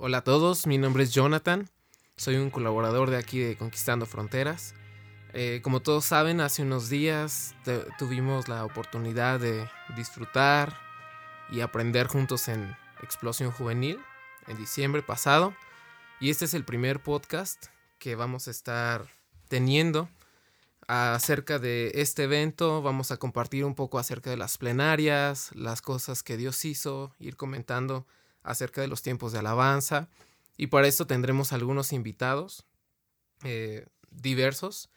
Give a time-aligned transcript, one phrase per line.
[0.00, 1.68] Hola a todos, mi nombre es Jonathan,
[2.16, 4.76] soy un colaborador de aquí de Conquistando Fronteras.
[5.32, 7.56] Eh, como todos saben, hace unos días
[7.98, 10.78] tuvimos la oportunidad de disfrutar
[11.50, 13.98] y aprender juntos en Explosión Juvenil
[14.46, 15.52] en diciembre pasado.
[16.20, 17.66] Y este es el primer podcast
[17.98, 19.04] que vamos a estar
[19.48, 20.08] teniendo
[20.86, 22.82] acerca de este evento.
[22.82, 27.34] Vamos a compartir un poco acerca de las plenarias, las cosas que Dios hizo, ir
[27.34, 28.06] comentando
[28.42, 30.08] acerca de los tiempos de alabanza.
[30.56, 32.64] Y para esto tendremos algunos invitados
[33.44, 34.90] eh, diversos,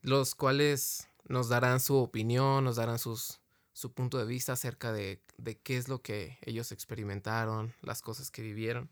[0.00, 3.40] los cuales nos darán su opinión, nos darán sus,
[3.72, 8.30] su punto de vista acerca de, de qué es lo que ellos experimentaron, las cosas
[8.30, 8.90] que vivieron.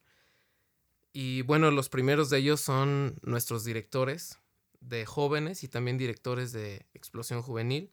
[1.12, 4.38] Y bueno, los primeros de ellos son nuestros directores
[4.80, 7.92] de jóvenes y también directores de Explosión Juvenil,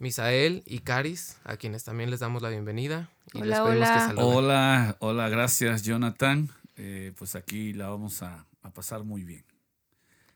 [0.00, 3.10] Misael y Caris, a quienes también les damos la bienvenida.
[3.34, 4.14] Y hola, hola.
[4.16, 6.48] hola, hola, gracias Jonathan.
[6.76, 9.44] Eh, pues aquí la vamos a, pasar muy bien.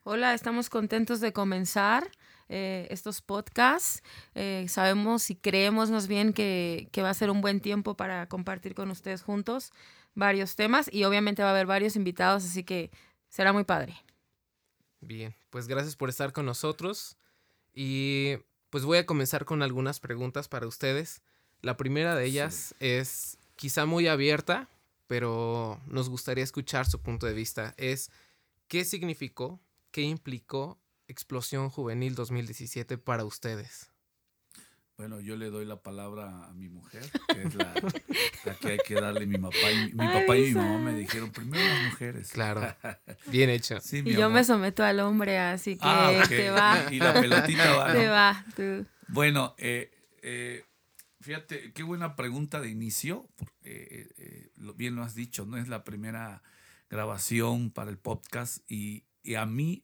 [0.02, 2.10] Hola, estamos contentos de comenzar
[2.50, 4.02] eh, estos podcasts.
[4.34, 8.28] Eh, sabemos y creemos más bien que, que va a ser un buen tiempo para
[8.28, 9.72] compartir con ustedes juntos
[10.14, 12.90] varios temas y obviamente va a haber varios invitados, así que
[13.30, 13.96] será muy padre.
[15.00, 17.16] Bien, pues gracias por estar con nosotros
[17.72, 18.36] y
[18.74, 21.22] pues voy a comenzar con algunas preguntas para ustedes.
[21.62, 24.68] La primera de ellas es quizá muy abierta,
[25.06, 27.74] pero nos gustaría escuchar su punto de vista.
[27.76, 28.10] Es,
[28.66, 29.60] ¿qué significó,
[29.92, 33.92] qué implicó Explosión Juvenil 2017 para ustedes?
[34.96, 37.74] Bueno, yo le doy la palabra a mi mujer, que es la,
[38.60, 39.72] que hay que darle mi papá.
[39.72, 42.30] Y, mi papá y mi mamá me dijeron, primero las mujeres.
[42.30, 42.76] Claro,
[43.26, 43.78] bien hecho.
[43.90, 46.92] y yo me someto al hombre, así que ah, te va.
[46.92, 47.92] Y la pelotita va.
[47.92, 48.86] Te va, tú.
[49.08, 49.90] Bueno, eh,
[50.22, 50.64] eh,
[51.20, 55.82] fíjate, qué buena pregunta de inicio, porque eh, bien lo has dicho, no es la
[55.82, 56.44] primera
[56.88, 59.04] grabación para el podcast y,
[59.36, 59.82] a mí,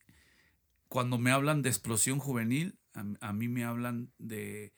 [0.87, 4.73] cuando me hablan de explosión juvenil, a mí me hablan de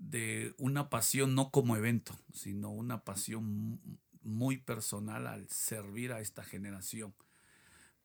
[0.00, 3.80] de una pasión no como evento, sino una pasión
[4.22, 7.14] muy personal al servir a esta generación.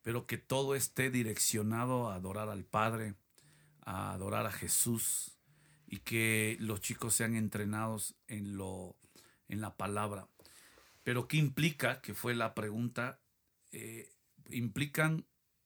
[0.02, 3.16] Pero que todo esté direccionado a adorar al Padre,
[3.82, 5.38] a adorar a Jesús
[5.88, 8.98] y que los chicos sean entrenados en lo
[9.48, 10.28] en la palabra.
[11.04, 12.02] Pero ¿qué implica?
[12.02, 13.22] Que fue la pregunta.
[13.72, 14.10] Eh,
[14.50, 15.26] implican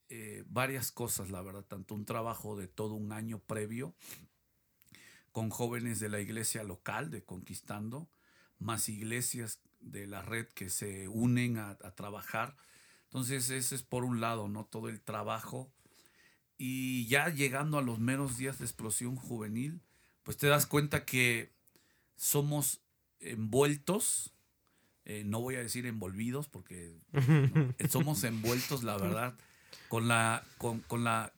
[0.09, 3.95] eh, varias cosas, la verdad, tanto un trabajo de todo un año previo
[5.31, 8.09] con jóvenes de la iglesia local de Conquistando,
[8.57, 12.55] más iglesias de la red que se unen a, trabajar.
[13.05, 14.65] Entonces ese es por un lado, ¿no?
[14.65, 15.71] Todo el trabajo.
[16.57, 19.81] Y ya llegando a los meros días de explosión juvenil,
[20.23, 21.53] pues te das cuenta que
[22.15, 22.81] somos
[23.19, 24.33] envueltos,
[25.05, 26.99] eh, no voy a decir envolvidos, porque
[27.89, 29.35] somos envueltos, la verdad,
[29.87, 31.33] con la, con, con la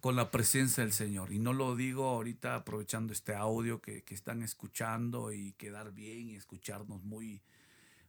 [0.00, 1.32] con la presencia del Señor.
[1.32, 6.36] Y no lo digo ahorita aprovechando este audio que, están escuchando y quedar bien y
[6.36, 7.42] escucharnos muy,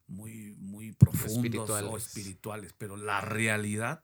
[0.08, 4.04] muy, muy profundos o espirituales, pero la realidad,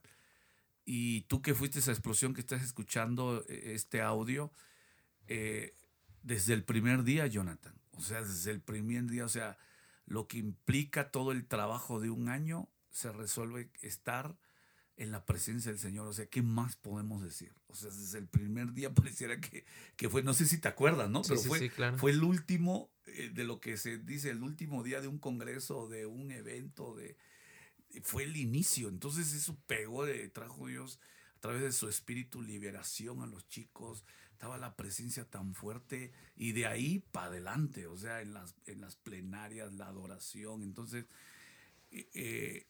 [0.84, 4.52] y tú que fuiste esa explosión que estás escuchando eh, este audio,
[5.26, 5.74] eh,
[6.22, 9.56] desde el primer día, Jonathan, o sea, desde el primer día, o sea,
[10.06, 14.36] lo que implica todo el trabajo de un año, se resuelve estar
[14.96, 16.06] en la presencia del Señor.
[16.06, 17.52] O sea, ¿qué más podemos decir?
[17.68, 19.64] O sea, desde el primer día pareciera que,
[19.96, 21.22] que fue, no sé si te acuerdas, ¿no?
[21.22, 25.08] Pero fue, fue el último eh, de lo que se dice, el último día de
[25.08, 27.16] un congreso, de un evento, de
[28.02, 28.88] fue el inicio.
[28.88, 30.98] Entonces eso pegó, de, trajo Dios
[31.36, 34.04] a través de su espíritu liberación a los chicos.
[34.32, 38.80] Estaba la presencia tan fuerte y de ahí para adelante, o sea, en las, en
[38.80, 40.62] las plenarias, la adoración.
[40.62, 41.06] Entonces,
[41.90, 42.66] eh, eh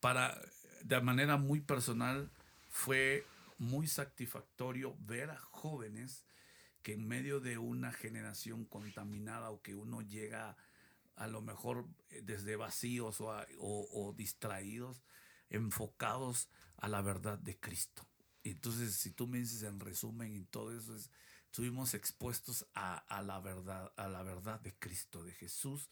[0.00, 0.40] para
[0.84, 2.30] de manera muy personal
[2.68, 3.26] fue
[3.58, 6.24] muy satisfactorio ver a jóvenes
[6.82, 10.56] que en medio de una generación contaminada o que uno llega
[11.16, 15.02] a lo mejor eh, desde vacíos o, distraídos,
[15.50, 18.06] enfocados a la verdad de Cristo.
[18.44, 20.96] Entonces, si tú me dices en resumen y todo eso,
[21.46, 25.90] estuvimos expuestos a, la verdad, a la verdad de Cristo, de Jesús,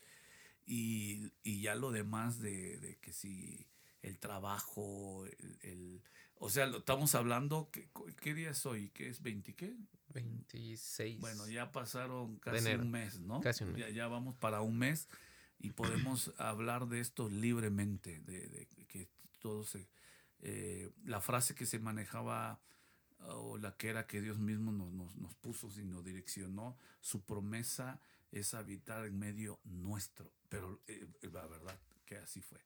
[0.65, 3.67] y, ya lo demás de, de que si
[4.07, 5.27] el trabajo,
[5.63, 6.01] el,
[6.37, 7.89] o sea, lo, estamos hablando, ¿qué,
[8.21, 8.91] ¿qué, día es hoy?
[8.91, 9.77] ¿Qué es 20 qué?
[10.15, 11.21] 26.
[11.21, 13.41] Bueno, ya pasaron casi un mes, ¿no?
[13.41, 13.81] Casi un mes.
[13.81, 15.09] Ya, ya, vamos para un mes
[15.59, 19.09] y podemos hablar de esto libremente, de, que
[19.41, 19.89] todo se...
[20.41, 22.61] Eh, la frase que se manejaba
[23.21, 27.25] o la que era que Dios mismo nos, nos, nos puso y nos direccionó, su
[27.25, 28.01] promesa
[28.31, 30.33] es habitar en medio nuestro.
[30.49, 32.61] Pero eh, la verdad que así fue.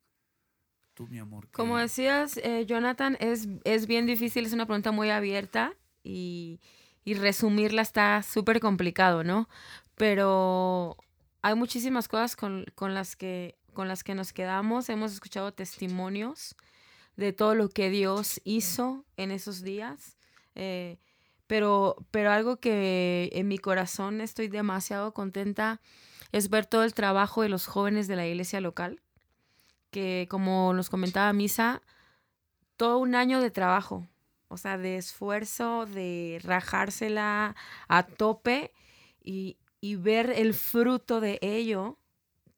[1.53, 6.61] Como decías, eh, Jonathan, es, es bien difícil, es una pregunta muy abierta y,
[7.05, 9.49] y resumirla está súper complicado, ¿no?
[9.97, 10.97] Pero
[11.43, 14.89] hay muchísimas cosas con, con las que, con las que nos quedamos.
[14.89, 16.57] Hemos escuchado testimonios
[17.17, 20.17] de todo lo que Dios hizo en esos días.
[20.55, 20.99] eh,
[21.47, 25.81] pero, pero algo que en mi corazón estoy demasiado contenta
[26.31, 29.03] es ver todo el trabajo de los jóvenes de la iglesia local
[29.91, 31.83] que como nos comentaba Misa,
[32.77, 34.07] todo un año de trabajo,
[34.49, 37.55] o sea, de esfuerzo, de rajársela
[37.89, 38.73] a tope
[39.23, 41.99] y, y ver el fruto de ello,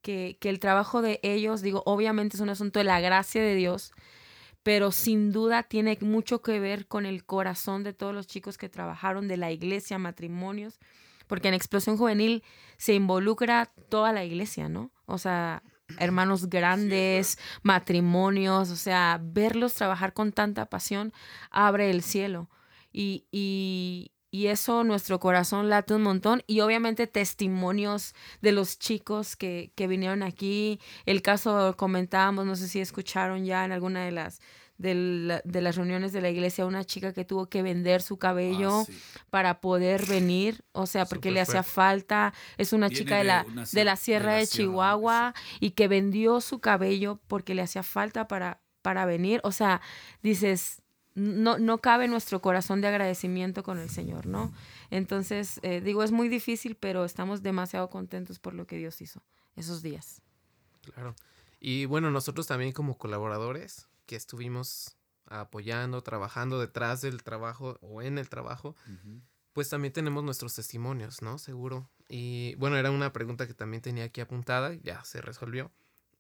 [0.00, 3.54] que, que el trabajo de ellos, digo, obviamente es un asunto de la gracia de
[3.54, 3.92] Dios,
[4.62, 8.68] pero sin duda tiene mucho que ver con el corazón de todos los chicos que
[8.68, 10.78] trabajaron de la iglesia, matrimonios,
[11.26, 12.42] porque en Explosión Juvenil
[12.76, 14.90] se involucra toda la iglesia, ¿no?
[15.06, 15.62] O sea,
[15.98, 21.12] hermanos grandes, matrimonios, o sea, verlos trabajar con tanta pasión
[21.50, 22.48] abre el cielo.
[22.92, 26.42] Y, y, y eso nuestro corazón late un montón.
[26.48, 30.80] Y obviamente testimonios de los chicos que, que vinieron aquí.
[31.06, 34.40] El caso comentábamos, no sé si escucharon ya en alguna de las
[34.78, 38.16] de, la- de las reuniones de la iglesia una chica que tuvo que vender su
[38.16, 38.98] cabello Ah, sí.
[39.30, 43.44] para poder venir, o sea, porque le hacía falta, es una Viene chica de la,
[43.46, 47.54] una de sierra- la de Sierra la de, Chihuahua y que vendió su cabello porque
[47.54, 49.80] le hacía falta para, para venir, o sea,
[50.22, 50.81] dices,
[51.14, 54.52] no, no cabe nuestro corazón de agradecimiento con el Señor, ¿no?
[54.90, 59.22] Entonces, eh, digo, es muy difícil, pero estamos demasiado contentos por lo que Dios hizo
[59.56, 60.22] esos días.
[60.82, 61.14] Claro.
[61.60, 68.18] Y bueno, nosotros también como colaboradores que estuvimos apoyando, trabajando detrás del trabajo o en
[68.18, 68.74] el trabajo,
[69.52, 71.38] pues también tenemos nuestros testimonios, ¿no?
[71.38, 71.88] Seguro.
[72.08, 75.70] Y bueno, era una pregunta que también tenía aquí apuntada, ya se resolvió.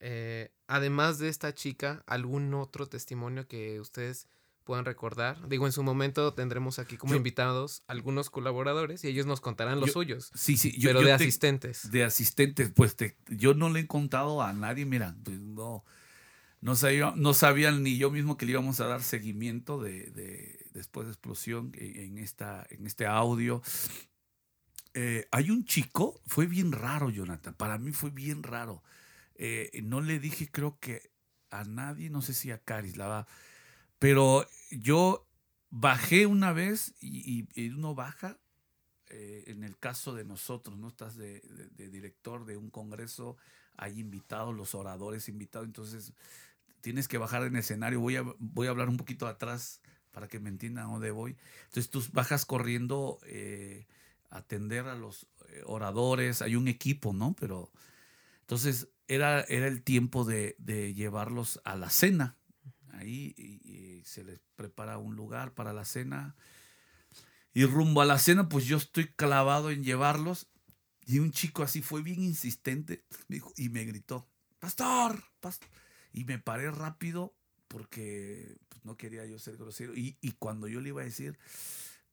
[0.00, 4.28] Eh, además de esta chica, ¿algún otro testimonio que ustedes
[4.62, 5.48] puedan recordar?
[5.48, 9.78] Digo, en su momento tendremos aquí como Yo- invitados algunos colaboradores y ellos nos contarán
[9.80, 10.72] los Yo- suyos, Sí, sí.
[10.78, 11.90] yo- pero de te- asistentes.
[11.90, 15.84] De asistentes, pues te- yo no le he contado a nadie, mira, pues no,
[16.60, 20.66] no, sabía, no sabían ni yo mismo que le íbamos a dar seguimiento de, de-
[20.72, 23.62] después de explosión en, en esta, en este audio.
[24.94, 28.82] Eh, hay un chico, fue bien raro, Jonathan, para mí fue bien raro.
[29.36, 31.10] Eh, no le dije, creo que
[31.50, 33.26] a nadie, no sé si a Caris, la va,
[34.02, 35.28] pero yo
[35.70, 38.36] bajé una vez y, uno baja
[39.10, 40.88] eh, en el caso de nosotros, ¿no?
[40.88, 41.40] Estás de,
[41.76, 43.36] director de un congreso,
[43.76, 46.14] hay invitados, los oradores invitados, entonces
[46.80, 48.00] tienes que bajar en escenario.
[48.00, 51.36] Voy a, voy a hablar un poquito atrás para que me entiendan dónde voy.
[51.66, 53.86] Entonces tú bajas corriendo eh,
[54.30, 57.36] a atender a los eh, oradores, hay un equipo, ¿no?
[57.38, 57.70] Pero
[58.40, 60.56] entonces era, era el tiempo de
[60.92, 62.36] llevarlos a la cena.
[62.92, 66.36] Ahí y- se les prepara un lugar para la cena.
[67.54, 70.48] Y rumbo a la cena, pues yo estoy clavado en llevarlos.
[71.06, 74.28] Y un chico así fue bien insistente me dijo- y me gritó,
[74.58, 75.68] pastor, pastor.
[76.12, 77.34] Y me paré rápido
[77.68, 79.94] porque pues, no quería yo ser grosero.
[79.96, 81.38] Y, y cuando yo le iba a decir,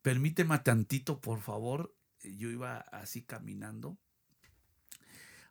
[0.02, 3.98] permíteme tantito, por favor, yo iba así caminando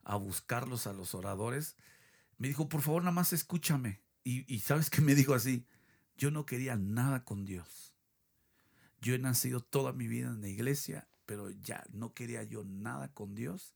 [0.04, 1.76] a buscarlos a los oradores.
[2.38, 4.00] Me dijo, por favor, nada más escúchame.
[4.28, 5.64] Y, y sabes que me dijo así,
[6.18, 7.94] yo no quería nada con Dios.
[9.00, 13.08] Yo he nacido toda mi vida en la iglesia, pero ya no quería yo nada
[13.08, 13.74] con Dios.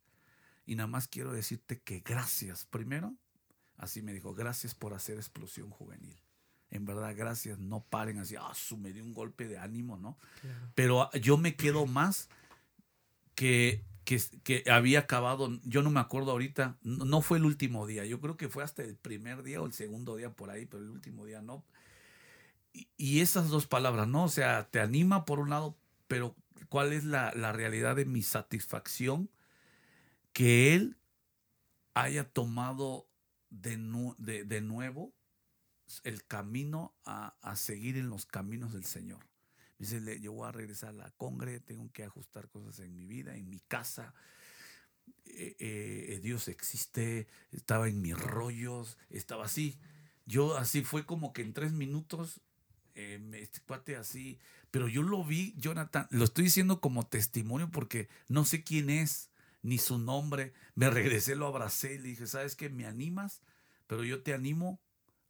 [0.66, 2.66] Y nada más quiero decirte que gracias.
[2.66, 3.14] Primero,
[3.78, 6.20] así me dijo, gracias por hacer explosión juvenil.
[6.68, 7.58] En verdad, gracias.
[7.58, 10.18] No paren así, ah, su, me dio un golpe de ánimo, ¿no?
[10.74, 12.28] Pero ah, yo me quedo más
[13.34, 18.04] que, que, había acabado, yo no me acuerdo ahorita, no, no fue el último día,
[18.04, 20.82] yo creo que fue hasta el primer día o el segundo día por ahí, pero
[20.82, 21.64] el último día no.
[22.72, 24.24] Y, y esas dos palabras, ¿no?
[24.24, 25.76] O sea, te anima por un lado,
[26.08, 26.34] pero
[26.68, 29.30] ¿cuál es la, la realidad de mi satisfacción?
[30.32, 30.96] Que él
[31.94, 33.08] haya tomado
[33.50, 35.14] de, nu- de, de nuevo
[36.04, 39.20] el camino a, a seguir en los caminos del Señor.
[39.82, 43.04] Dice, "Le- yo voy a regresar a la congre, tengo que ajustar cosas en mi
[43.04, 44.14] vida, en mi casa.
[45.24, 49.78] Eh, eh, Dios existe, estaba en mis rollos, estaba así.
[50.26, 52.40] Yo así fue como que en tres minutos,
[52.94, 54.38] eh, este cuate así,
[54.70, 59.30] pero yo lo vi, Jonathan, lo estoy diciendo como testimonio porque no sé quién es,
[59.62, 60.52] ni su nombre.
[60.74, 62.68] Me regresé, lo abracé le dije, ¿sabes qué?
[62.68, 63.42] Me animas,
[63.86, 64.80] pero yo te animo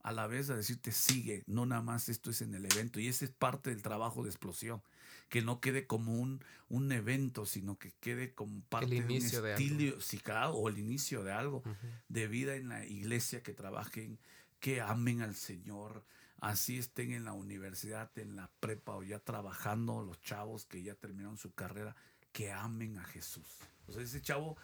[0.03, 3.09] a la vez a decirte sigue, no nada más esto es en el evento y
[3.09, 4.83] ese es parte del trabajo de explosión,
[5.29, 9.63] que no quede como un, un evento, sino que quede como parte inicio de un
[9.63, 11.63] estilo sí, claro, o el inicio de algo,
[12.09, 14.19] de vida en la iglesia que trabajen
[14.59, 16.05] que amen al Señor,
[16.41, 20.95] así estén en la universidad, en la prepa o ya trabajando, los chavos que ya
[20.95, 21.97] terminaron su carrera,
[22.33, 23.47] que amen a Jesús.
[23.87, 24.57] O sea, ese chavo,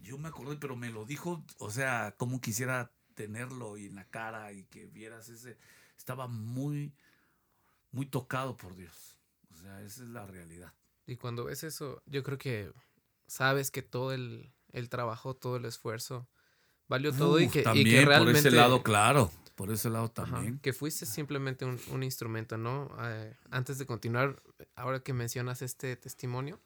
[0.00, 4.04] yo me acordé, pero me lo dijo, o sea, como quisiera tenerlo y en la
[4.04, 5.56] cara y que vieras ese,
[5.96, 6.92] estaba muy,
[7.90, 9.16] muy tocado por Dios.
[9.52, 10.72] O sea, esa es la realidad.
[11.06, 12.72] Y cuando ves eso, yo creo que
[13.26, 16.28] sabes que todo el, el trabajo, todo el esfuerzo
[16.88, 18.40] valió todo y, que, también, y que realmente...
[18.40, 19.30] Por ese lado, claro.
[19.54, 20.54] Por ese lado también.
[20.54, 22.90] Ajá, que fuiste simplemente un, un instrumento, ¿no?
[23.00, 24.42] Eh, antes de continuar,
[24.74, 26.60] ahora que mencionas este testimonio,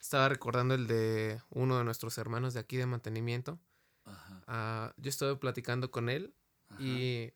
[0.00, 3.58] estaba recordando el de uno de nuestros hermanos de aquí de mantenimiento.
[4.48, 6.34] Uh, yo estuve platicando con él
[6.78, 7.34] y,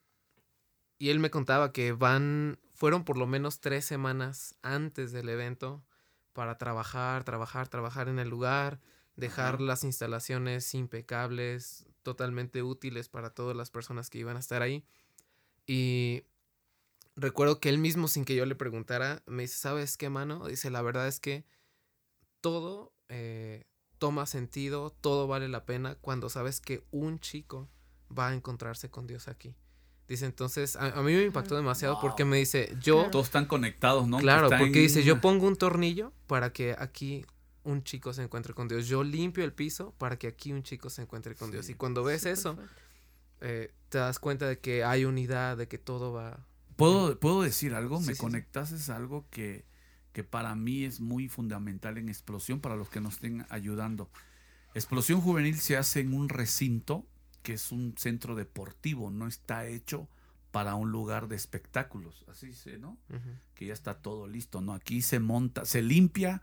[0.99, 5.85] y él me contaba que van, fueron por lo menos tres semanas antes del evento
[6.33, 8.81] para trabajar, trabajar, trabajar en el lugar,
[9.15, 9.63] dejar Ajá.
[9.63, 14.83] las instalaciones impecables, totalmente útiles para todas las personas que iban a estar ahí.
[15.67, 16.25] Y
[17.15, 20.47] recuerdo que él mismo, sin que yo le preguntara, me dice, ¿sabes qué, mano?
[20.47, 21.45] Dice, la verdad es que
[22.41, 23.67] todo eh,
[24.03, 27.69] toma sentido, todo vale la pena cuando sabes que un chico
[28.11, 29.55] va a encontrarse con Dios aquí.
[30.09, 32.03] Dice, entonces, a, a mí me impactó demasiado wow.
[32.03, 33.09] porque me dice, yo...
[33.13, 34.19] Todos están conectados, ¿no?
[34.19, 37.25] Claro, porque dice, yo pongo un tornillo para que aquí
[37.63, 38.89] un chico se encuentre con Dios.
[38.89, 41.69] Yo limpio el piso para que aquí un chico se encuentre con sí, Dios.
[41.69, 42.59] Y cuando ves eso,
[43.41, 46.45] eh, te das cuenta de que hay unidad, de que todo va...
[46.75, 48.01] ¿Puedo, ¿puedo decir algo?
[48.01, 49.65] Sí, Me sí, conectases algo que,
[50.13, 54.11] que para mí es muy fundamental en Explosión, para los que nos estén ayudando.
[54.75, 57.07] Explosión Juvenil se hace en un recinto
[57.43, 60.09] que es un centro deportivo, no está hecho
[60.53, 62.99] para un lugar de espectáculos, así se, ¿no?
[63.09, 63.39] Uh -huh.
[63.55, 64.75] Que ya está todo listo, ¿no?
[64.75, 66.43] Aquí se monta, se limpia,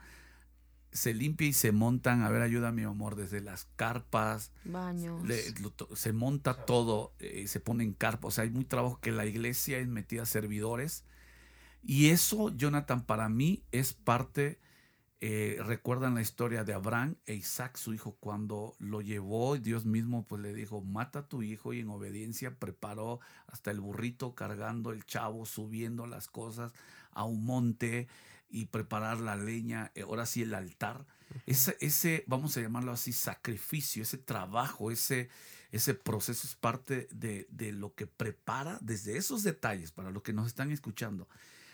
[0.91, 5.51] se limpia y se montan, a ver, ayuda mi amor, desde las carpas, baños, le,
[5.61, 9.25] lo, se monta todo, eh, se ponen carpas, o sea, hay muy trabajo que la
[9.25, 11.03] iglesia es metida servidores.
[11.81, 14.59] Y eso, Jonathan, para mí es parte,
[15.21, 20.25] eh, recuerdan la historia de Abraham e Isaac, su hijo, cuando lo llevó, Dios mismo
[20.25, 24.91] pues le dijo, mata a tu hijo y en obediencia preparó hasta el burrito cargando
[24.91, 26.71] el chavo, subiendo las cosas
[27.11, 28.07] a un monte
[28.49, 31.05] y preparar la leña, eh, ahora sí el altar.
[31.45, 35.29] Ese, ese, vamos a llamarlo así, sacrificio, ese trabajo, ese,
[35.71, 40.33] ese proceso es parte de, de, lo que prepara desde esos detalles para los que
[40.33, 41.27] nos están escuchando.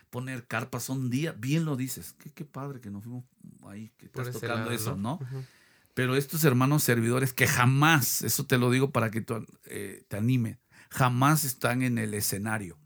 [0.09, 3.25] Poner carpas son días, bien lo dices, qué, qué padre que nos fuimos
[3.67, 5.15] ahí, que estás tocando lado, eso, ¿no?
[5.15, 5.45] Uh -huh.
[5.93, 10.17] Pero estos hermanos servidores que jamás, eso te lo digo para que tú, eh, te
[10.17, 10.59] anime,
[10.89, 12.77] jamás están en el escenario.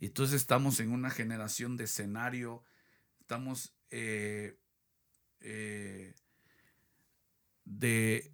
[0.00, 2.64] Y entonces estamos en una generación de escenario,
[3.20, 4.58] estamos eh,
[5.40, 6.14] eh,
[7.64, 8.32] de,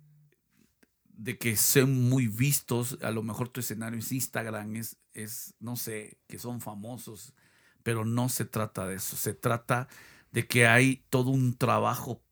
[1.08, 5.76] de que son muy vistos, a lo mejor tu escenario es Instagram, es, es, no
[5.76, 7.34] sé, que son famosos,
[7.88, 9.88] pero no se trata de eso, se trata
[10.30, 12.22] de que hay todo un trabajo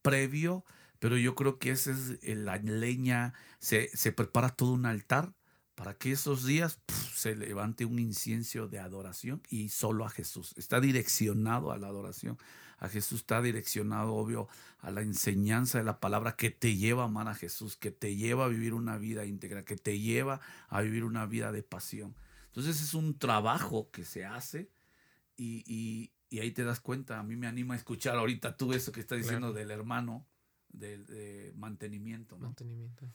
[0.00, 0.64] previo,
[1.00, 5.34] pero yo creo que esa es la leña, se, se prepara todo un altar
[5.74, 6.80] para que esos días
[7.14, 10.54] se levante un incienso de adoración y solo a Jesús.
[10.56, 12.38] Está direccionado a la adoración.
[12.78, 17.04] A Jesús está direccionado, obvio, a la enseñanza de la palabra que te lleva a
[17.04, 20.40] amar a Jesús, que te lleva a vivir una vida íntegra, que te lleva
[20.70, 22.14] a vivir una vida de pasión.
[22.46, 24.70] Entonces es un trabajo que se hace
[25.36, 27.18] y, y, y ahí te das cuenta.
[27.18, 29.58] A mí me anima a escuchar ahorita tú eso que estás diciendo claro.
[29.58, 30.26] del hermano,
[30.68, 32.36] del de mantenimiento.
[32.36, 32.46] ¿no?
[32.46, 33.12] Mantenimiento.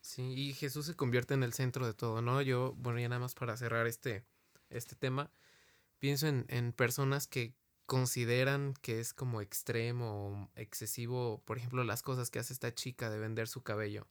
[0.00, 2.40] Sí, y Jesús se convierte en el centro de todo, ¿no?
[2.40, 4.24] Yo, bueno, ya nada más para cerrar este,
[4.70, 5.30] este tema,
[5.98, 7.54] pienso en, en personas que
[7.90, 13.10] consideran que es como extremo o excesivo, por ejemplo, las cosas que hace esta chica
[13.10, 14.08] de vender su cabello,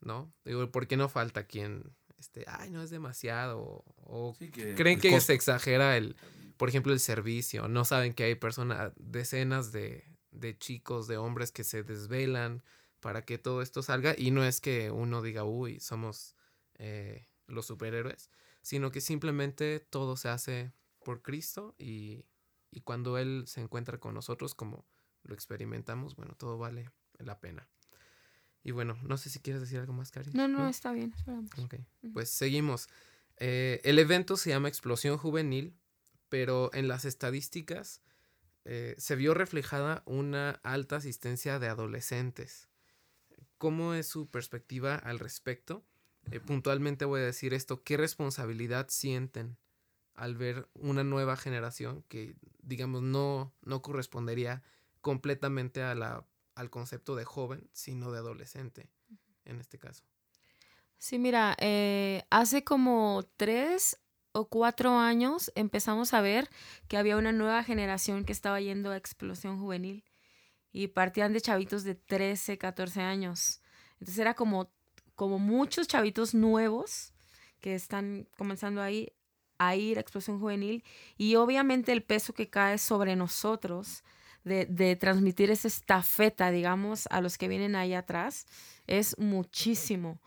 [0.00, 0.34] ¿no?
[0.44, 3.84] Digo, ¿por qué no falta quien, este, ay, no es demasiado?
[3.96, 6.16] O, sí, que creen que se exagera el,
[6.56, 11.52] por ejemplo, el servicio, no saben que hay personas, decenas de, de chicos, de hombres
[11.52, 12.62] que se desvelan,
[13.04, 16.36] para que todo esto salga y no es que uno diga, uy, somos
[16.76, 18.30] eh, los superhéroes,
[18.62, 20.72] sino que simplemente todo se hace
[21.04, 22.24] por Cristo y,
[22.70, 24.86] y, cuando Él se encuentra con nosotros como
[25.22, 27.68] lo experimentamos, bueno, todo vale la pena.
[28.64, 30.32] Y bueno, no sé si quieres decir algo más, Cari.
[30.32, 30.68] No, no, ¿no?
[30.68, 31.50] está bien, esperamos.
[31.58, 32.12] Ok, uh -huh.
[32.12, 32.88] pues seguimos.
[33.36, 35.76] Eh, el evento se llama Explosión Juvenil,
[36.28, 38.00] pero en las estadísticas
[38.64, 42.68] eh, se vio reflejada una alta asistencia de adolescentes
[43.64, 45.86] cómo es su perspectiva al respecto.
[46.30, 49.56] Eh, puntualmente voy a decir esto, ¿qué responsabilidad sienten
[50.14, 54.62] al ver una nueva generación que, digamos, no, no correspondería
[55.00, 58.88] completamente a la, al concepto de joven, sino de adolescente,
[59.44, 60.04] en este caso?
[60.98, 63.98] Sí, mira, eh, hace como tres
[64.32, 66.48] o cuatro años empezamos a ver
[66.88, 70.04] que había una nueva generación que estaba yendo a Explosión Juvenil
[70.72, 73.60] y partían de chavitos de 13, 14 años.
[73.92, 74.70] Entonces era como,
[75.14, 77.12] como muchos chavitos nuevos
[77.60, 79.12] que están comenzando ahí
[79.58, 80.82] a ir a Explosión Juvenil
[81.16, 84.02] y obviamente el peso que cae sobre nosotros
[84.44, 88.46] de, de transmitir esa estafeta, digamos, a los que vienen ahí atrás
[88.86, 90.20] es muchísimo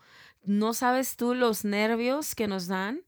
[0.48, 3.02] no sabes tú los nervios que nos dan,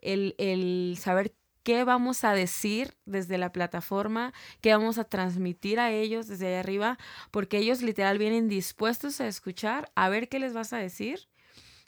[0.00, 6.28] el, saber qué vamos a decir desde la plataforma, qué vamos a transmitir a ellos
[6.28, 6.98] desde ahí arriba,
[7.30, 11.28] porque ellos literal vienen dispuestos a escuchar, a ver qué les vas a decir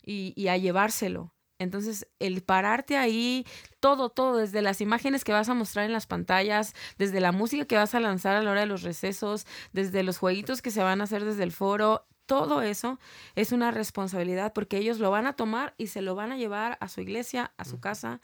[0.02, 1.36] y, y a llevárselo.
[1.58, 3.46] Entonces, el pararte ahí,
[3.80, 7.64] todo, todo, desde las imágenes que vas a mostrar en las pantallas, desde la música
[7.64, 10.82] que vas a lanzar a la hora de los recesos, desde los jueguitos que se
[10.82, 12.98] van a hacer desde el foro, todo eso
[13.36, 16.76] es una responsabilidad porque ellos lo van a tomar y se lo van a llevar
[16.80, 18.20] a su iglesia, a su casa.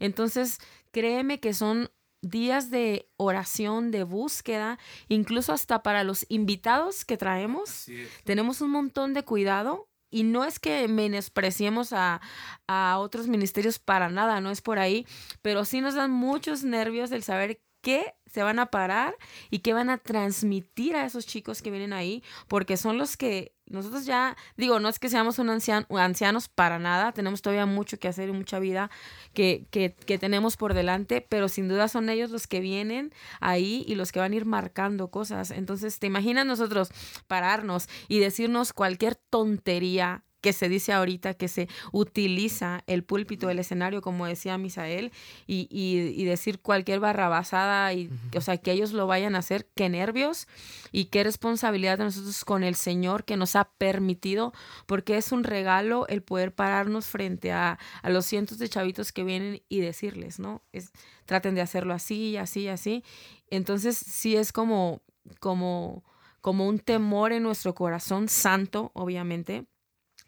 [0.00, 0.58] Entonces,
[0.90, 7.86] créeme que son días de oración, de búsqueda, incluso hasta para los invitados que traemos.
[8.24, 12.20] Tenemos un montón de cuidado y no es que menospreciemos a,
[12.68, 15.06] a, otros ministerios para nada, no es por ahí,
[15.42, 19.14] pero sí nos dan muchos nervios el saber qué se van a parar
[19.50, 23.54] y qué van a transmitir a esos chicos que vienen ahí, porque son los que
[23.66, 28.08] nosotros ya, digo, no es que seamos un ancianos para nada, tenemos todavía mucho que
[28.08, 28.90] hacer y mucha vida
[29.34, 33.84] que, que, que tenemos por delante, pero sin duda son ellos los que vienen ahí
[33.86, 35.50] y los que van a ir marcando cosas.
[35.50, 36.90] Entonces, ¿te imaginas nosotros
[37.26, 43.58] pararnos y decirnos cualquier tontería que se dice ahorita, que se utiliza el púlpito, el
[43.58, 45.10] escenario, como decía Misael,
[45.46, 49.88] y, y, decir cualquier barrabasada, y, o sea, que ellos lo vayan a hacer, qué
[49.88, 50.46] nervios
[50.92, 54.52] y qué responsabilidad de nosotros con el Señor que nos ha permitido,
[54.84, 59.24] porque es un regalo el poder pararnos frente a, a los cientos de chavitos que
[59.24, 60.60] vienen y decirles, ¿no?
[60.72, 60.92] Es,
[61.24, 63.02] traten de hacerlo así, así, así.
[63.48, 65.00] Entonces, sí es como,
[65.40, 66.04] como,
[66.42, 69.64] como un temor en nuestro corazón santo, obviamente,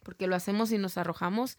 [0.07, 1.59] porque lo hacemos y nos arrojamos,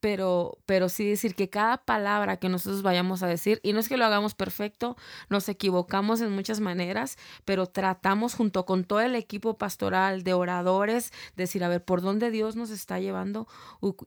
[0.00, 3.88] pero, pero sí decir que cada palabra que nosotros vayamos a decir, y no es
[3.88, 4.98] que lo hagamos perfecto,
[5.30, 11.10] nos equivocamos en muchas maneras, pero tratamos junto con todo el equipo pastoral de oradores,
[11.36, 13.48] decir, a ver, por dónde Dios nos está llevando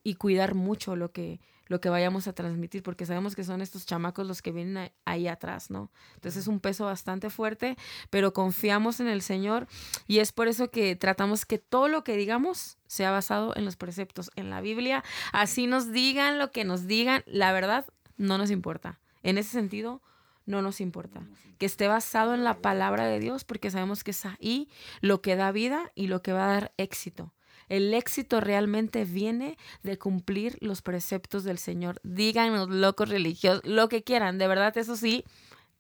[0.04, 3.86] y cuidar mucho lo que, lo que vayamos a transmitir, porque sabemos que son estos
[3.86, 5.91] chamacos los que vienen ahí atrás, ¿no?
[6.15, 7.77] Entonces es un peso bastante fuerte,
[8.10, 9.67] pero confiamos en el Señor
[10.08, 13.77] y es por eso que tratamos que todo lo que digamos sea basado en los
[13.77, 17.86] preceptos, en la Biblia, así nos digan lo que nos digan, la verdad
[18.17, 18.99] no nos importa.
[19.21, 20.01] En ese sentido,
[20.47, 21.21] no nos importa.
[21.60, 24.69] Que esté basado en la palabra de Dios, porque sabemos que es ahí
[25.01, 27.32] lo que da vida y lo que va a dar éxito.
[27.69, 32.01] El éxito realmente viene de cumplir los preceptos del Señor.
[32.03, 34.38] Díganos, locos religiosos, lo que quieran.
[34.38, 35.23] De verdad, eso sí,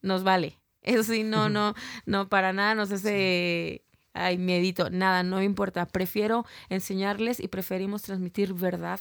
[0.01, 0.59] nos vale.
[0.81, 1.75] Eso sí, no, no,
[2.05, 3.83] no, para nada nos hace...
[4.13, 5.85] Ay, miedito, nada, no importa.
[5.85, 8.99] Prefiero enseñarles y preferimos transmitir verdad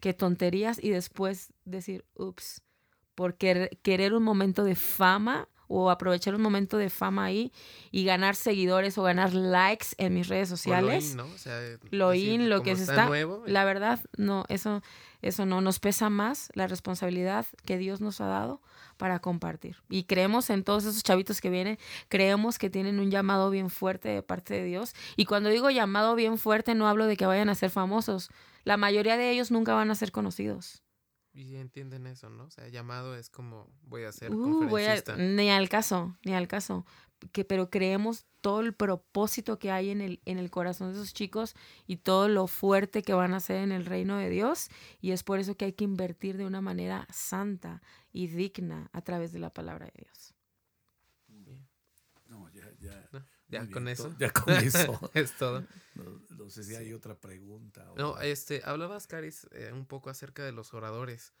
[0.00, 2.62] que tonterías y después decir, ups,
[3.14, 7.52] por querer un momento de fama o aprovechar un momento de fama ahí
[7.90, 11.16] y ganar seguidores o ganar likes en mis redes sociales.
[11.90, 13.10] lo in, lo que se está.
[13.46, 14.82] la verdad, no, eso,
[15.22, 15.60] eso no.
[15.60, 18.60] Nos pesa más la responsabilidad que Dios nos ha dado
[18.96, 19.76] para compartir.
[19.88, 24.08] Y creemos en todos esos chavitos que vienen, creemos que tienen un llamado bien fuerte
[24.08, 24.94] de parte de Dios.
[25.16, 28.30] Y cuando digo llamado bien fuerte, no hablo de que vayan a ser famosos.
[28.64, 30.83] La mayoría de ellos nunca van a ser conocidos.
[31.34, 32.44] Y entienden eso, ¿no?
[32.44, 34.64] O sea, llamado es como voy a ser uh,
[35.18, 36.86] ni al caso, ni al caso.
[37.32, 41.12] Que, pero creemos todo el propósito que hay en el, en el corazón de esos
[41.12, 44.68] chicos y todo lo fuerte que van a ser en el reino de Dios.
[45.00, 49.00] Y es por eso que hay que invertir de una manera santa y digna a
[49.00, 50.34] través de la palabra de Dios.
[52.28, 53.26] No, ya, ya.
[53.54, 54.14] Ya con eso.
[54.18, 55.10] Ya con eso.
[55.14, 55.64] es todo.
[55.94, 57.86] No, sé si hay otra pregunta.
[57.96, 61.32] No, este, hablabas, Caris, eh, un poco acerca de los oradores.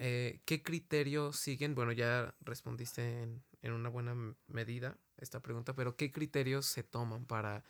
[0.00, 1.76] Eh, ¿Qué criterios siguen?
[1.76, 4.16] Bueno, ya respondiste en, en, una buena
[4.48, 7.62] medida esta pregunta, pero ¿qué criterios se toman para,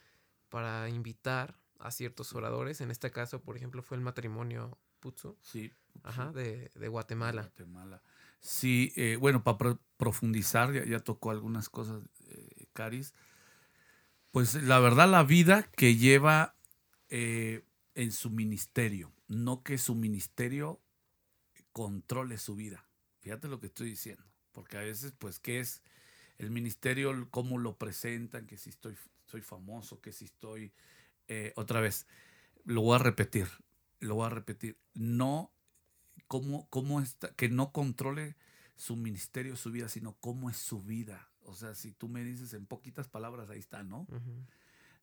[0.49, 2.81] para invitar a ciertos oradores?
[2.81, 5.37] En este caso, por ejemplo, fue el matrimonio Putzu.
[5.43, 5.71] Sí.
[6.03, 7.43] Ajá, de, de Guatemala.
[7.43, 8.03] Guatemala.
[8.41, 12.03] Sí, eh, bueno, para profundizar, ya, ya, tocó algunas cosas,
[12.73, 13.13] Caris.
[14.33, 16.57] Pues la verdad, la vida que lleva
[17.11, 20.81] eh, en su ministerio, no que su ministerio
[21.73, 22.89] controle su vida.
[23.21, 25.83] Fíjate lo que estoy diciendo, porque a veces, pues, ¿qué es
[26.39, 27.29] el ministerio?
[27.31, 28.47] ¿Cómo lo presentan?
[28.47, 30.73] Que si estoy, soy famoso, que si estoy...
[31.29, 32.07] Eh, otra vez,
[32.65, 33.49] lo voy a repetir.
[34.01, 35.53] lo voy a repetir, no
[36.27, 38.37] cómo, cómo está, que no controle
[38.77, 41.32] su ministerio, su vida, sino cómo es su vida.
[41.45, 44.07] O sea, si tú me dices en poquitas palabras, ahí está, ¿no?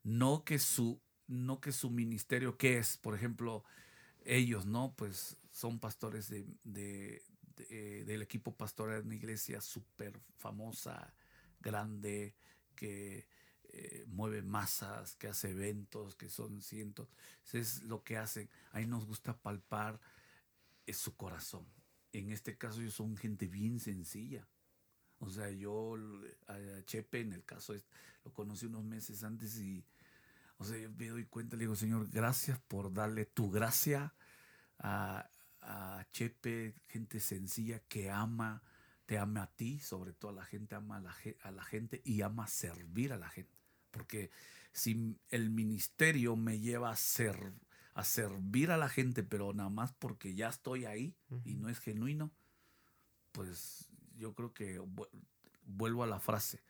[0.03, 2.97] No que su, no que su ministerio, ¿qué es?
[2.97, 3.63] Por ejemplo,
[4.25, 4.93] ellos, ¿no?
[4.95, 7.23] Pues son pastores de, de,
[7.69, 11.13] eh, del equipo pastoral de una iglesia súper famosa,
[11.59, 12.35] grande,
[12.75, 13.27] que
[13.71, 17.09] eh, mueve masas, que hace eventos, que son cientos.
[17.53, 18.49] es lo que hacen.
[18.71, 19.99] Ahí nos gusta palpar
[20.85, 21.65] es su corazón.
[22.11, 24.47] En este caso yo son gente bien sencilla.
[25.19, 25.95] O sea, yo
[26.47, 27.73] a Chepe en el caso
[28.23, 29.85] lo conocí unos meses antes y,
[30.57, 34.13] o sea, yo me doy cuenta, le digo, Señor, gracias por darle tu gracia
[34.77, 35.29] a,
[35.61, 38.63] a Chepe, gente sencilla que ama,
[39.05, 42.01] te ama a ti, sobre todo a la gente, ama a la, a la gente
[42.05, 43.57] y ama servir a la gente.
[43.91, 44.31] Porque
[44.71, 47.53] si el ministerio me lleva a, ser,
[47.93, 51.79] a servir a la gente, pero nada más porque ya estoy ahí y no es
[51.79, 52.31] genuino,
[53.31, 53.88] pues
[54.19, 54.81] yo creo que
[55.65, 56.61] vuelvo a la frase,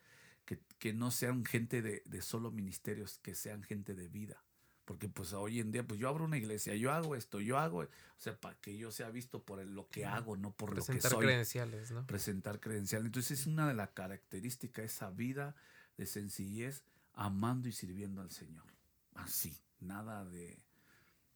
[0.45, 4.43] que, que no sean gente de, de, solo ministerios, que sean gente de vida.
[4.85, 7.81] Porque pues hoy en día, pues yo abro una iglesia, yo hago esto, yo hago,
[7.81, 10.81] o sea, para que yo sea visto por lo que hago, no por lo que
[10.81, 10.95] soy.
[10.95, 12.07] Presentar credenciales, ¿no?
[12.07, 13.05] Presentar credenciales.
[13.05, 15.55] Entonces es una de las características, esa vida
[15.97, 16.83] de sencillez,
[17.13, 18.65] amando y sirviendo al Señor.
[19.13, 20.59] Así, nada de...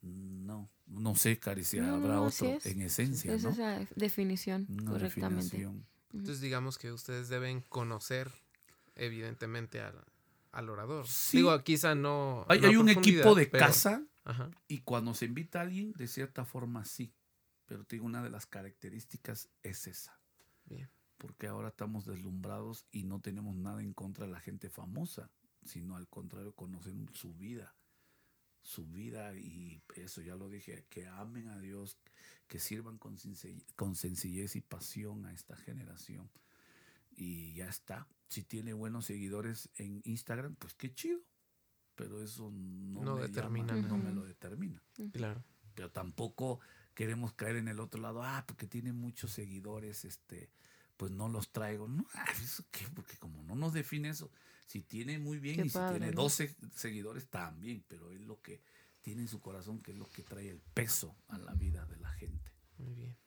[0.01, 3.35] No, no sé, Cari, si habrá otro en esencia.
[3.35, 5.69] Es esa definición, correctamente.
[6.13, 8.31] Entonces digamos que ustedes deben conocer
[8.95, 11.05] evidentemente al, orador.
[11.31, 12.45] Digo, quizá no...
[12.47, 14.05] Hay, hay un equipo de casa
[14.67, 17.13] y cuando se invita a alguien, de cierta forma sí.
[17.65, 20.19] Pero te digo, una de las características es esa.
[20.65, 20.89] Bien.
[21.17, 25.31] Porque ahora estamos deslumbrados y no tenemos nada en contra de la gente famosa
[25.65, 27.75] sino al contrario, conocen su vida,
[28.63, 31.97] su vida y eso ya lo dije, que amen a Dios,
[32.47, 33.17] que sirvan con
[33.95, 36.29] sencillez, y pasión a esta generación.
[37.11, 38.07] Y ya está.
[38.29, 41.19] Si tiene buenos seguidores en Instagram, pues qué chido.
[41.95, 43.75] Pero eso no, me determina.
[43.75, 44.81] no me lo determina.
[45.11, 45.43] Claro.
[45.75, 46.59] Pero tampoco
[46.95, 50.49] queremos caer en el otro lado, ah, porque tiene muchos seguidores, este,
[50.97, 51.87] pues no los traigo.
[51.87, 52.05] No,
[52.41, 52.87] ¿eso qué?
[52.95, 54.31] Porque como no nos define eso,
[54.65, 58.61] si tiene muy bien y si tiene 12 seguidores también, pero es lo que
[59.01, 61.97] tiene en su corazón que es lo que trae el peso a la vida de
[61.97, 62.51] la gente.
[62.77, 63.17] Muy bien.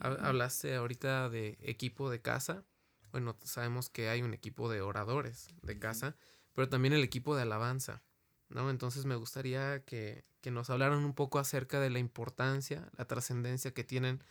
[0.00, 2.64] Hablaste ahorita de equipo de casa.
[3.12, 6.16] Bueno, sabemos que hay un equipo de oradores de casa,
[6.54, 8.02] pero también el equipo de alabanza.
[8.48, 8.70] ¿no?
[8.70, 13.74] Entonces me gustaría que, que nos hablaran un poco acerca de la importancia, la trascendencia
[13.74, 14.22] que tienen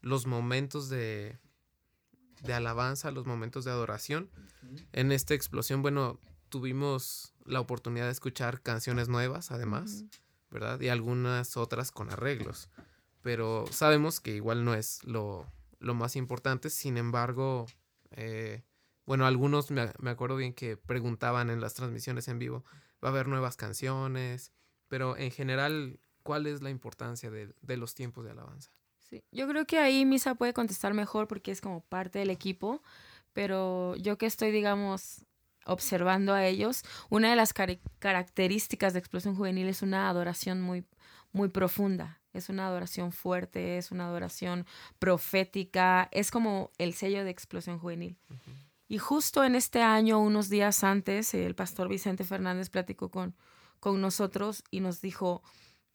[0.00, 1.38] los momentos de,
[2.42, 4.30] de alabanza, los momentos de adoración.
[4.92, 10.04] En esta explosión, bueno, tuvimos la oportunidad de escuchar canciones nuevas, además,
[10.50, 10.80] ¿verdad?
[10.80, 12.68] Y algunas otras con arreglos.
[13.22, 15.46] Pero sabemos que igual no es lo,
[15.80, 16.70] más importante.
[16.70, 17.66] Sin embargo,
[18.10, 18.62] eh,
[19.06, 22.64] bueno, algunos me, acuerdo bien que preguntaban en las transmisiones en vivo,
[23.02, 24.52] ¿va a haber nuevas canciones?
[24.88, 28.70] Pero en general, ¿cuál es la importancia de los tiempos de alabanza?
[29.32, 32.82] Yo creo que ahí Misa puede contestar mejor porque es como parte del equipo,
[33.32, 35.24] pero yo que estoy, digamos,
[35.66, 40.84] observando a ellos, una de las características de Explosión Juvenil es una adoración muy,
[41.32, 42.20] muy profunda.
[42.32, 44.66] Es una adoración fuerte, es una adoración
[44.98, 48.16] profética, es como el sello de Explosión Juvenil.
[48.86, 53.34] Y justo en este año, unos días antes, el pastor Vicente Fernández platicó con,
[53.80, 55.42] con nosotros y nos dijo,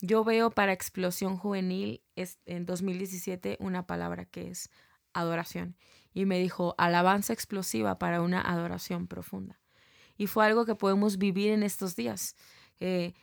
[0.03, 4.69] yo veo para explosión juvenil en 2017 una palabra que es
[5.13, 5.77] adoración.
[6.13, 9.61] Y me dijo, alabanza explosiva para una adoración profunda.
[10.17, 12.35] Y fue algo que podemos vivir en estos días.
[12.81, 13.13] Eh,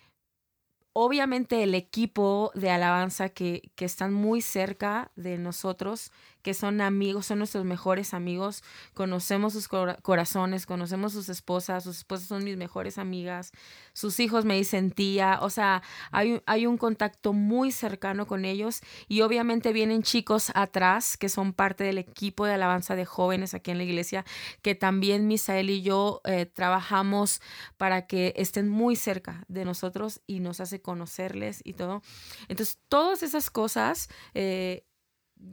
[0.95, 6.11] obviamente el equipo de alabanza que, que, están muy cerca de nosotros,
[6.43, 8.63] que son amigos, son nuestros mejores amigos,
[8.95, 13.53] conocemos sus corazones, conocemos sus esposas, sus esposas son mis mejores amigas,
[13.93, 18.81] sus hijos me dicen tía, o sea, hay, hay un contacto muy cercano con ellos
[19.09, 23.71] y obviamente vienen chicos atrás que son parte del equipo de alabanza de jóvenes aquí
[23.71, 24.25] en la iglesia,
[24.63, 27.41] que también Misael y yo eh, trabajamos
[27.77, 32.03] para que estén muy cerca de nosotros y nos hace conocerles y todo.
[32.49, 34.09] Entonces, todas esas cosas...
[34.35, 34.85] Eh,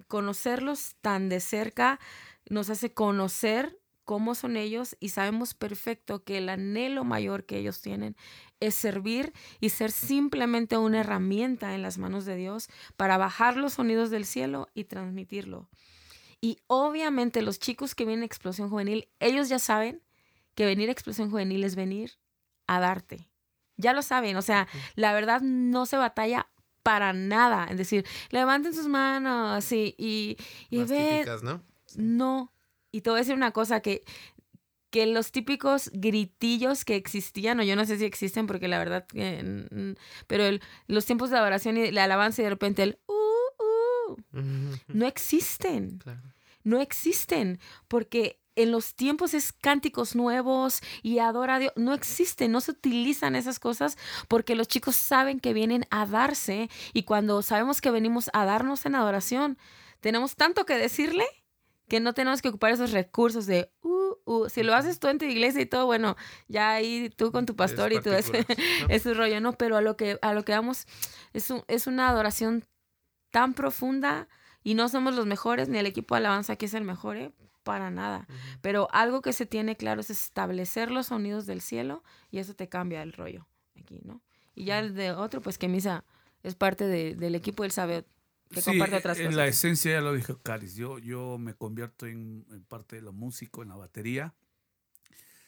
[0.08, 2.00] conocerlos tan de cerca
[2.50, 7.82] nos hace conocer cómo son ellos y sabemos perfecto que el anhelo mayor que ellos
[7.82, 8.16] tienen
[8.62, 13.74] es servir y ser simplemente una herramienta en las manos de Dios para bajar los
[13.74, 15.70] sonidos del cielo y transmitirlo.
[16.40, 20.02] Y obviamente los chicos que vienen a Explosión Juvenil, ellos ya saben
[20.56, 22.14] que venir a Explosión Juvenil es venir
[22.66, 23.28] a darte.
[23.76, 26.50] Ya lo saben, o sea, la verdad no se batalla
[26.88, 27.66] para nada.
[27.70, 30.38] Es decir, levanten sus manos y, y,
[30.70, 31.62] y Más ve- típicas, ¿no?
[31.98, 32.54] no.
[32.92, 34.04] Y te voy a decir una cosa que
[34.90, 39.06] que los típicos gritillos que existían, o yo no sé si existen porque la verdad,
[39.14, 39.96] mm,
[40.28, 44.16] pero el- los tiempos de adoración y la alabanza y de repente el uh, uh,
[44.88, 46.22] no existen Claro.
[46.64, 51.74] no existen, porque en los tiempos es cánticos nuevos y adora a Dios.
[51.76, 56.70] No existen, no se utilizan esas cosas porque los chicos saben que vienen a darse
[56.94, 59.58] y cuando sabemos que venimos a darnos en adoración,
[60.02, 61.26] tenemos tanto que decirle
[61.88, 64.50] que no tenemos que ocupar esos recursos de, uh, uh.
[64.50, 66.18] si lo haces tú en tu iglesia y todo, bueno,
[66.50, 68.94] ya ahí tú con tu pastor Es y tú, ese, particular, ¿no?
[68.96, 69.54] es rollo, ¿no?
[69.54, 70.86] Pero a lo que, a lo que vamos
[71.32, 72.66] es, un- es una adoración
[73.32, 74.28] tan profunda
[74.64, 77.32] y no somos los mejores, ni el equipo de alabanza aquí es el mejor, ¿eh?
[77.68, 78.26] Para nada.
[78.30, 78.38] Ujú.
[78.62, 82.68] Pero algo que se tiene claro es establecer los sonidos del cielo y eso te
[82.70, 83.46] cambia el rollo
[83.80, 84.22] aquí, ¿no?
[84.56, 86.04] Y ya el de otro, pues que Misa
[86.44, 88.06] es parte de- del equipo, él sabe
[88.50, 89.36] que Sí, comparte otras en cosas.
[89.36, 90.76] la esencia ya lo dijo Caris.
[90.76, 94.34] Yo, yo me convierto en, en parte de lo músico, en la batería.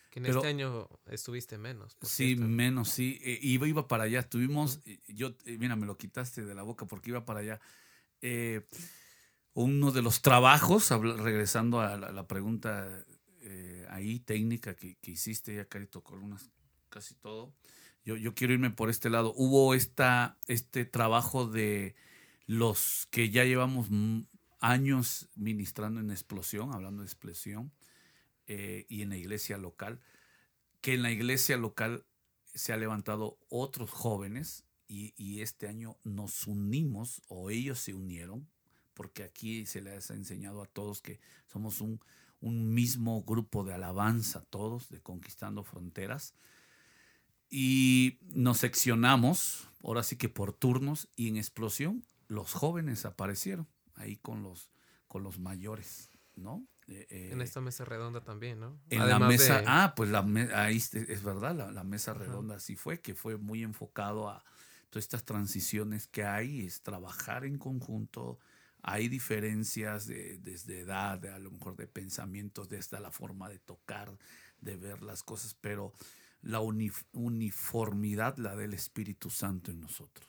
[0.09, 1.95] Que en Pero- este año estuviste menos.
[1.95, 2.45] por Sí, cierto.
[2.45, 3.19] menos, sí.
[3.23, 4.19] Eh, iba, iba para allá.
[4.19, 7.59] Estuvimos, eh, yo, eh, mira, me lo quitaste de la boca porque iba para allá.
[8.21, 8.65] Eh,
[9.53, 13.05] uno de los trabajos, regresando a la, la pregunta
[13.41, 16.51] eh, ahí técnica que, que hiciste, ya Cari tocó unas,
[16.89, 17.53] casi todo.
[18.05, 19.33] Yo, yo quiero irme por este lado.
[19.35, 21.95] Hubo esta, este trabajo de
[22.45, 23.87] los que ya llevamos
[24.59, 27.71] años ministrando en explosión, hablando de explosión,
[28.47, 29.99] eh, y en la iglesia local,
[30.81, 32.05] que en la iglesia local
[32.53, 38.49] se ha levantado otros jóvenes y, y este año nos unimos o ellos se unieron,
[38.99, 42.01] porque aquí se les ha enseñado a todos que somos un,
[42.41, 46.33] un mismo grupo de alabanza, todos, de Conquistando Fronteras.
[47.49, 54.17] Y nos seccionamos, ahora sí que por turnos, y en explosión los jóvenes aparecieron ahí
[54.17, 54.69] con los,
[55.07, 56.67] con los mayores, ¿no?
[56.87, 58.81] Eh, eh, En esta mesa redonda también, ¿no?
[58.89, 62.11] en la Además mesa, de- ah, pues la me- ahí es verdad, la, la mesa
[62.11, 62.19] Ajá.
[62.25, 64.43] redonda así fue, que fue muy enfocado a
[64.89, 68.39] todas estas transiciones que hay, es trabajar en conjunto,
[68.81, 73.59] hay diferencias de, desde edad, de, a lo mejor de pensamientos, desde la forma de
[73.59, 74.17] tocar,
[74.61, 75.93] de ver las cosas, pero
[76.41, 80.27] la unif- uniformidad la del Espíritu Santo en nosotros.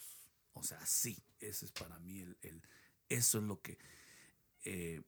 [0.53, 2.63] O sea, sí, ese es para mí el,
[3.09, 3.79] eso es lo que
[4.65, 5.03] eh,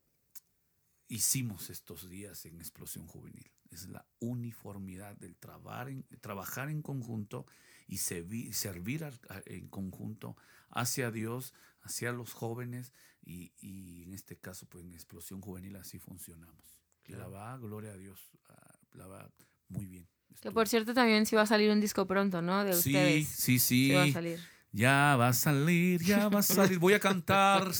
[1.08, 3.50] hicimos estos días en Explosión Juvenil.
[3.70, 7.46] Es la uniformidad del trabajar en, trabajar en conjunto
[7.88, 9.04] y servi- servir
[9.46, 10.36] en conjunto
[10.70, 12.92] hacia Dios, hacia los jóvenes
[13.24, 16.78] y, y en este caso, pues en Explosión Juvenil así funcionamos.
[17.06, 19.30] La va, gloria a Dios, ah, la va
[19.68, 20.08] muy bien.
[20.40, 22.64] Que por cierto también sí va a salir un disco pronto, ¿no?
[22.64, 23.28] De Sí, ustedes.
[23.28, 23.88] sí, sí.
[23.88, 24.40] Sí va a salir.
[24.74, 26.78] Ya va a salir, ya va a salir.
[26.78, 27.70] Voy a cantar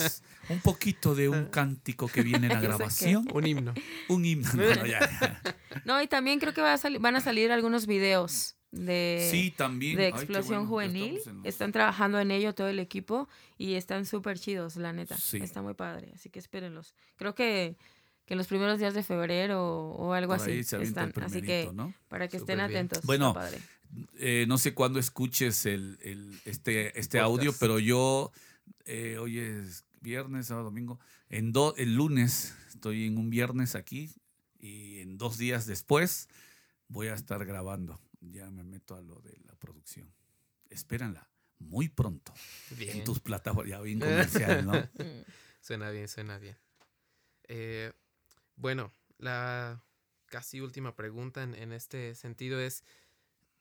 [0.50, 3.26] un poquito de un cántico que viene en la grabación.
[3.32, 3.72] Un himno.
[4.08, 4.52] Un himno.
[4.52, 5.40] No, no, ya, ya.
[5.86, 9.96] No, y también creo que va a van a salir algunos videos de, Sí, también.
[9.96, 11.14] de Ay, Explosión bueno, Juvenil.
[11.24, 15.16] los- Están trabajando en ello todo el equipo y están súper chidos, la neta.
[15.16, 15.36] Sí.
[15.38, 16.94] Está muy padre, así que espérenlos.
[17.16, 17.76] Creo que,
[18.24, 21.12] que en los primeros días de febrero o algo Por así están.
[21.22, 21.94] Así que ¿no?
[22.08, 22.70] para que estén bien.
[22.70, 23.04] atentos.
[23.04, 23.58] Bueno, padre.
[24.18, 27.24] Eh, no sé cuándo escuches el, el- este, este Podcast.
[27.24, 28.32] audio, pero yo
[28.86, 30.98] eh, hoy es viernes, sábado, domingo.
[31.28, 34.10] En do- el lunes estoy en un viernes aquí
[34.58, 36.28] y en dos días después
[36.88, 38.00] voy a estar grabando.
[38.22, 40.12] Ya me meto a lo de la producción.
[40.70, 42.32] Espéranla muy pronto
[42.70, 43.04] en Bien.
[43.04, 43.70] tus plataformas.
[43.70, 44.72] Ya bien comercial, ¿no?
[45.60, 46.56] Suena bien, suena bien.
[47.48, 47.92] Eh,
[48.56, 49.82] bueno, la
[50.26, 52.84] casi última pregunta en, en este sentido es,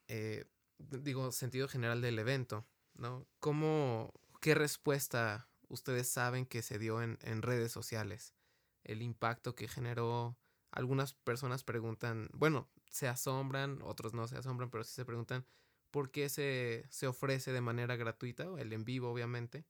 [0.07, 0.45] eh,
[0.77, 3.27] digo, sentido general del evento, ¿no?
[3.39, 8.33] ¿Cómo, qué respuesta ustedes saben que se dio en, en redes sociales?
[8.83, 10.37] El impacto que generó,
[10.71, 15.45] algunas personas preguntan, bueno, se asombran, otros no se asombran, pero sí se preguntan
[15.89, 19.65] por qué se, se ofrece de manera gratuita, el en vivo obviamente,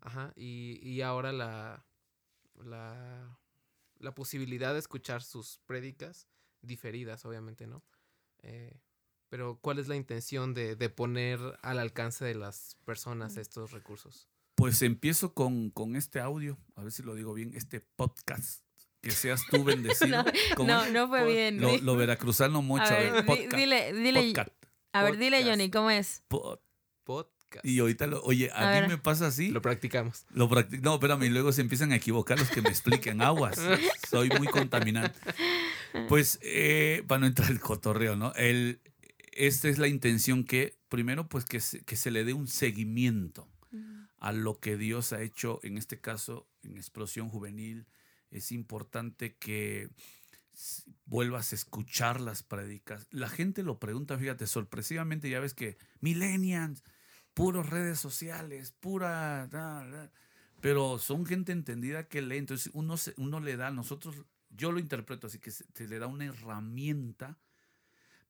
[0.00, 1.84] Ajá, y, y ahora la,
[2.62, 3.38] la,
[3.98, 6.28] la posibilidad de escuchar sus prédicas
[6.62, 7.82] diferidas, obviamente, ¿no?
[8.42, 8.80] Eh,
[9.28, 14.28] pero ¿cuál es la intención de, de poner al alcance de las personas estos recursos?
[14.54, 18.64] Pues empiezo con, con este audio, a ver si lo digo bien, este podcast.
[19.00, 20.22] Que seas tú bendecido.
[20.22, 20.24] No,
[20.56, 21.60] ¿Cómo no, fue Pod- bien.
[21.84, 22.84] Lo, veracruzano mucho.
[22.84, 24.50] a a ver, podcast, dile, dile, podcast,
[24.92, 25.44] a ver, dile.
[25.44, 26.22] Johnny, ¿cómo es?
[26.28, 26.60] pod-
[27.04, 27.64] Podcast.
[27.64, 28.88] Y ahorita, lo, oye, a, A mí ver.
[28.90, 29.48] me pasa así.
[29.50, 30.26] Lo practicamos.
[30.30, 33.58] Lo practic- no, espérame, y luego se empiezan a equivocar los que me expliquen aguas.
[34.10, 35.18] Soy muy contaminante.
[36.08, 38.34] Pues, eh, para no entrar el cotorreo, ¿no?
[38.34, 38.82] El,
[39.32, 43.48] esta es la intención que, primero, pues que se, que se le dé un seguimiento
[44.18, 47.86] a lo que Dios ha hecho, en este caso, en Explosión Juvenil.
[48.30, 49.90] Es importante que
[51.06, 53.06] vuelvas a escuchar las predicas.
[53.10, 56.82] La gente lo pregunta, fíjate, sorpresivamente ya ves que millennials,
[57.34, 59.48] puros redes sociales, pura...
[60.60, 64.16] pero son gente entendida que lee, entonces uno, uno le da, nosotros,
[64.50, 67.38] yo lo interpreto así, que se, le da una herramienta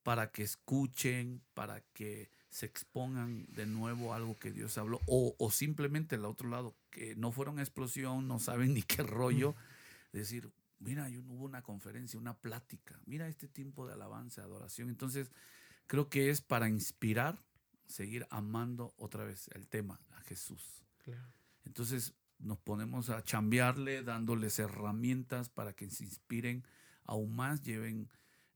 [0.02, 5.50] para que escuchen, para que se expongan de nuevo algo que Dios habló, o, o
[5.50, 9.54] simplemente el otro lado, que no fueron explosión, no saben ni qué rollo,
[10.12, 14.88] decir, mira, hubo una conferencia, una plática, mira este tiempo de alabanza, adoración.
[14.88, 15.30] Entonces,
[15.86, 17.42] creo que es para inspirar,
[17.86, 20.84] seguir amando otra vez el tema, a Jesús.
[21.64, 26.64] Entonces, nos ponemos a chambearle, dándoles herramientas para que se inspiren
[27.04, 28.08] aún más, lleven,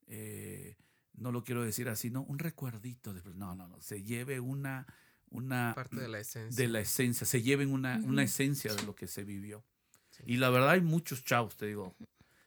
[0.07, 0.77] eh,
[1.15, 4.87] no lo quiero decir así, no, un recuerdito, de, no, no, no, se lleve una,
[5.31, 6.62] una parte de la esencia.
[6.62, 9.65] De la esencia, se lleven una, una esencia de lo que se vivió.
[10.27, 11.94] Y la verdad hay muchos chavos, te digo,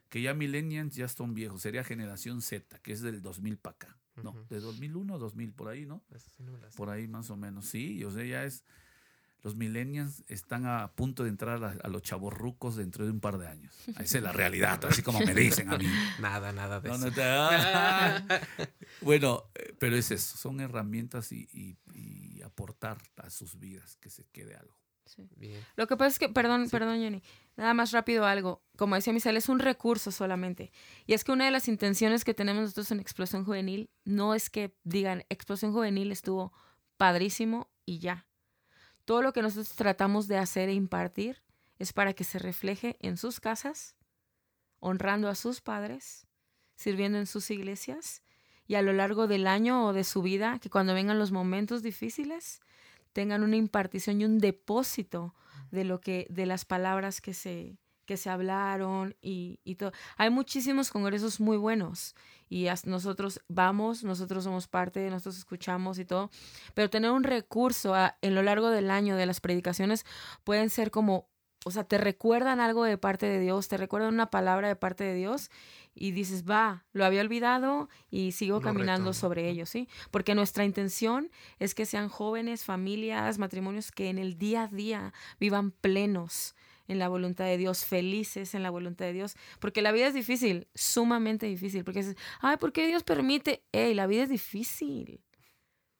[0.10, 3.98] que ya millennials ya son viejos, sería generación Z, que es del 2000 para acá.
[4.24, 6.02] No, de 2001, 2000, por ahí, ¿no?
[6.78, 8.02] por ahí más o menos, sí.
[8.06, 8.64] O sea, ya es,
[9.44, 13.38] los millennials están a punto de entrar a, los chavos rucos dentro de un par
[13.38, 13.76] de años.
[14.00, 15.86] Esa es la realidad, así como me dicen a mí.
[16.22, 17.12] Nada, nada de eso.
[19.02, 21.78] bueno, eh, pero es eso, son herramientas y
[22.42, 24.85] aportar a sus vidas, que se quede algo.
[25.76, 27.24] Lo que pasa es que, perdón, perdón, Jenny,
[27.56, 28.64] nada más rápido algo.
[28.78, 30.72] Como decía Misael, es un recurso solamente.
[31.06, 34.50] Y es que una de las intenciones que tenemos nosotros en Explosión Juvenil no es
[34.50, 36.54] que digan, Explosión Juvenil estuvo
[36.98, 38.28] padrísimo y ya.
[39.06, 41.44] Todo lo que nosotros tratamos de hacer e impartir
[41.78, 43.96] es para que se refleje en sus casas,
[44.80, 46.28] honrando a sus padres,
[46.76, 48.24] sirviendo en sus iglesias
[48.68, 51.84] y a lo largo del año o de su vida, que cuando vengan los momentos
[51.84, 52.62] difíciles,
[53.16, 55.34] tengan una impartición y un depósito
[55.72, 59.94] de lo que, de las palabras que se, que se hablaron y, y todo.
[60.18, 62.14] Hay muchísimos congresos muy buenos
[62.50, 66.30] y nosotros vamos, nosotros somos parte, nosotros escuchamos y todo,
[66.74, 70.06] pero tener un recurso en lo largo del año de las predicaciones
[70.44, 71.30] pueden ser como,
[71.64, 75.06] o sea, te recuerdan algo de parte de Dios, te recuerdan una palabra de parte
[75.06, 75.50] de Dios
[75.96, 79.88] y dices, va, lo había olvidado y sigo caminando sobre ello, ¿sí?
[80.12, 85.14] Porque nuestra intención es que sean jóvenes, familias, matrimonios que en el día a día
[85.40, 86.54] vivan plenos
[86.88, 90.14] en la voluntad de Dios, felices en la voluntad de Dios, porque la vida es
[90.14, 93.64] difícil, sumamente difícil, porque dices, ay, ¿por qué Dios permite?
[93.72, 95.25] Ey, la vida es difícil.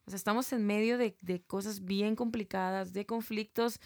[0.08, 3.80] O sea, estamos en medio de, de, cosas bien complicadas, de conflictos,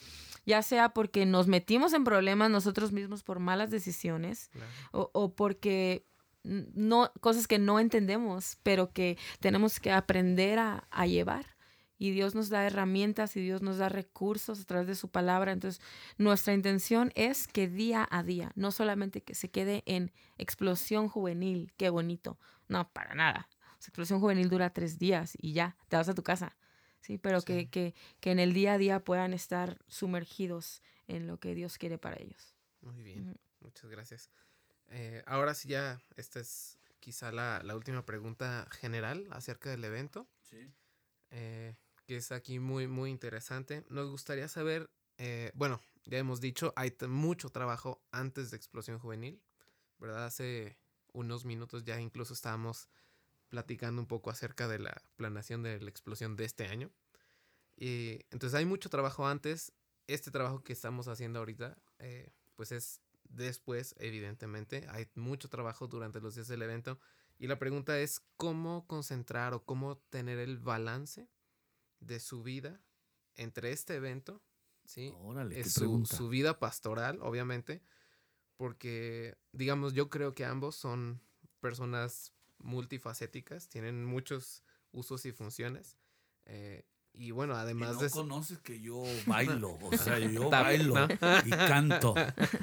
[0.46, 4.52] ya sea porque nos metimos en problemas nosotros mismos por malas decisiones
[4.92, 6.06] o, o, porque
[6.44, 11.56] no, cosas que no entendemos, pero que tenemos que aprender a, a, llevar.
[11.98, 15.54] Y Dios nos da herramientas y Dios nos da recursos a través de su palabra.
[15.54, 15.82] Entonces,
[16.18, 21.74] nuestra intención es que día a día, no solamente que se quede en explosión juvenil,
[21.78, 23.50] qué bonito, no, para nada
[23.88, 26.58] explosión juvenil dura tres días y ya, te vas a tu casa.
[27.02, 31.39] Sí, pero Que, que, que, en el día a día puedan estar sumergidos en lo
[31.39, 32.56] que Dios quiere para ellos.
[32.82, 34.30] Muy bien, muchas gracias.
[34.89, 40.28] Eh, ahora sí ya, esta es quizá la, la, última pregunta general acerca del evento.
[40.42, 40.70] Sí.
[41.32, 43.86] Eh, que es aquí muy, muy interesante.
[43.89, 44.89] Nos gustaría saber,
[45.20, 49.44] eh, bueno, ya hemos dicho, hay mucho trabajo antes de Explosión Juvenil,
[50.00, 50.26] ¿verdad?
[50.26, 50.80] Hace
[51.13, 52.89] unos minutos ya incluso estábamos
[53.50, 56.92] platicando un poco acerca de la planeación de la explosión de este año.
[57.76, 59.74] Y entonces hay mucho trabajo antes.
[60.08, 64.86] Este trabajo que estamos haciendo ahorita, eh, pues es después, evidentemente.
[64.90, 67.00] Hay mucho trabajo durante los días del evento.
[67.38, 71.30] Y la pregunta es cómo concentrar o cómo tener el balance
[72.00, 72.82] de su vida
[73.36, 74.44] entre este evento,
[74.84, 75.14] ¿sí?
[75.52, 77.82] es su, su vida pastoral, obviamente,
[78.58, 81.22] porque, digamos, yo creo que ambos son
[81.62, 85.98] personas multifacéticas, tienen muchos usos y funciones.
[86.45, 88.10] Eh, y bueno, además no de...
[88.10, 91.08] conoces que yo bailo, o sea, yo bailo
[91.46, 92.15] y canto.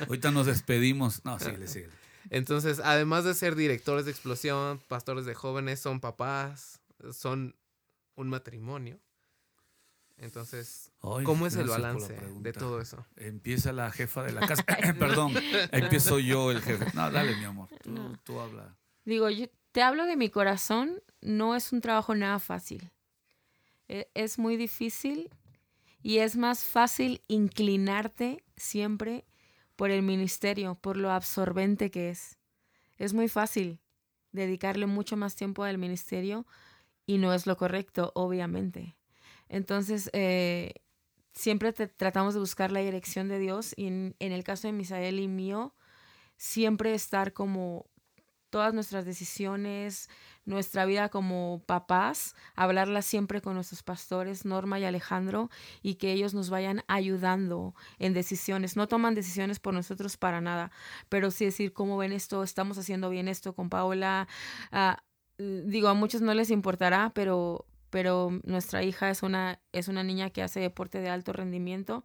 [0.07, 1.25] Ahorita nos despedimos.
[1.25, 1.93] No, síguele, síguele.
[2.31, 6.81] Entonces, además de ser directores de explosión, pastores de jóvenes, son papás,
[7.13, 7.55] son
[8.15, 8.99] un matrimonio.
[10.19, 13.05] Entonces, ¿cómo es el balance de todo eso?
[13.17, 14.65] Empieza la jefa de la casa.
[14.99, 15.35] Perdón,
[15.73, 16.87] empiezo yo el jefe.
[16.95, 18.77] No, dale, mi amor, tú, tú habla.
[19.05, 19.47] Digo, yo
[19.77, 22.93] te hablo de mi corazón, no es un trabajo nada fácil.
[23.89, 25.29] E, es muy difícil
[26.03, 29.27] y es más fácil inclinarte siempre
[29.77, 32.39] por el ministerio, por lo absorbente que es.
[32.97, 33.79] Es muy fácil
[34.33, 36.47] dedicarle mucho más tiempo al ministerio
[37.05, 38.97] y no es lo correcto, obviamente.
[39.51, 40.73] Entonces, eh,
[41.35, 45.21] siempre tratamos de buscar la dirección de Dios y en, en el caso de Misael
[45.21, 45.75] y mío,
[46.39, 47.91] siempre estar como
[48.51, 50.09] todas nuestras decisiones,
[50.45, 55.51] nuestra vida como papás, hablarla siempre con nuestros pastores, Norma y Alejandro,
[55.83, 58.77] y que ellos nos vayan ayudando en decisiones.
[58.77, 60.71] No toman decisiones por nosotros para nada,
[61.09, 64.29] pero sí decir cómo ven esto, estamos haciendo bien esto con Paola.
[64.73, 65.03] Ah,
[65.39, 70.31] digo, a muchos no les importará, pero, pero nuestra hija es una, es una niña
[70.31, 72.05] que hace deporte de alto rendimiento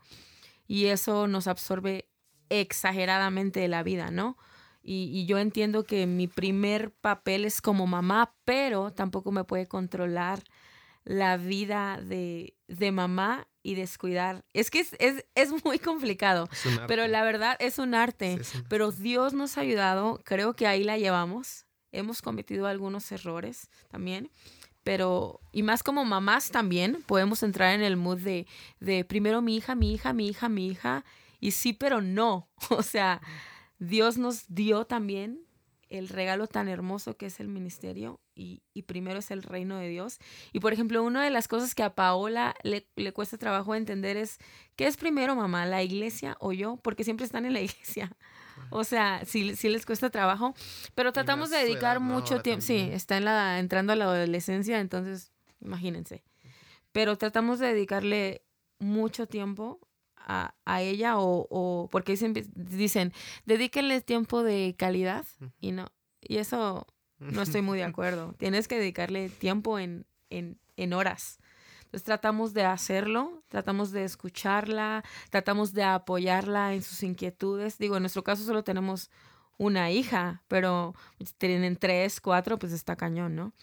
[0.67, 2.07] y eso nos absorbe
[2.49, 4.37] exageradamente la vida, ¿no?
[4.83, 10.43] Y, yo entiendo que mi primer papel es como mamá, pero tampoco me puede controlar
[11.03, 14.43] la vida de, de mamá y descuidar.
[14.53, 16.49] Es que es, es, es muy complicado,
[16.87, 18.39] pero la verdad es un arte.
[18.69, 21.65] pero Dios nos ha ayudado, creo que ahí la llevamos.
[21.91, 24.31] Hemos cometido algunos errores también,
[24.83, 28.47] pero, y más como mamás también, podemos entrar en el mood de,
[28.79, 31.03] de primero mi hija, mi hija, mi hija, mi hija,
[31.39, 32.49] y sí, pero no.
[32.69, 33.21] O sea,
[33.81, 35.41] Dios nos dio también
[35.89, 40.19] el regalo tan hermoso que es el ministerio y, primero es el reino de Dios.
[40.53, 44.37] Y por ejemplo, una de las cosas que a Paola le, cuesta trabajo entender es,
[44.75, 45.65] ¿qué es primero, mamá?
[45.65, 46.77] ¿La iglesia o yo?
[46.77, 48.15] Porque siempre están en la iglesia.
[48.69, 50.53] O sea, sí, sí les cuesta trabajo,
[50.93, 52.61] pero tratamos de dedicar mucho tiempo.
[52.61, 56.23] Sí, está en la, entrando a la adolescencia, entonces imagínense.
[56.91, 58.43] Pero tratamos de dedicarle
[58.77, 59.79] mucho tiempo
[60.25, 63.13] a, ella o, porque dicen, dicen,
[63.45, 65.25] dedíquenle tiempo de calidad
[65.59, 65.87] y no,
[66.21, 66.87] y eso
[67.19, 68.33] no estoy muy de acuerdo.
[68.37, 71.39] Tienes que dedicarle tiempo en, en, en horas.
[71.91, 77.77] Entonces tratamos de hacerlo, tratamos de escucharla, tratamos de apoyarla en sus inquietudes.
[77.77, 79.11] Digo, en nuestro caso solo tenemos
[79.57, 80.95] una hija, pero
[81.37, 83.53] tienen tres, cuatro, pues está cañón, ¿no?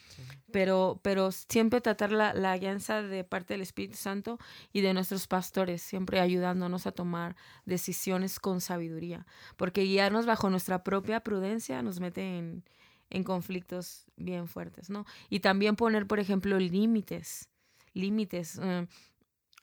[0.52, 4.38] Pero, pero siempre tratar la, la guianza de parte del Espíritu Santo
[4.72, 9.26] y de nuestros pastores, siempre ayudándonos a tomar decisiones con sabiduría,
[9.56, 12.64] porque guiarnos bajo nuestra propia prudencia nos mete en,
[13.10, 15.04] en conflictos bien fuertes, ¿no?
[15.28, 17.48] Y también poner, por ejemplo, límites,
[17.94, 18.58] límites.
[18.62, 18.86] Eh,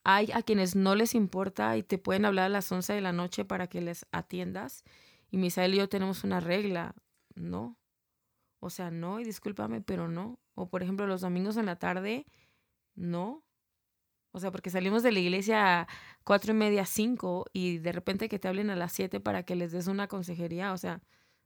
[0.04, 3.12] hay a quienes no les importa y te pueden hablar a las 11 de la
[3.12, 4.84] noche para que les atiendas
[5.30, 6.96] y Misael y yo tenemos una regla,
[7.36, 7.78] no.
[8.60, 10.40] O sea, no, y discúlpame, pero no.
[10.56, 12.26] O por ejemplo, los domingos en la tarde,
[12.96, 13.44] no.
[14.32, 15.88] O sea, porque salimos de la iglesia a
[16.24, 19.56] cuatro y media, cinco, y de repente que te hablen a las siete para que
[19.56, 20.74] les des una consejería.
[20.74, 21.02] O sea,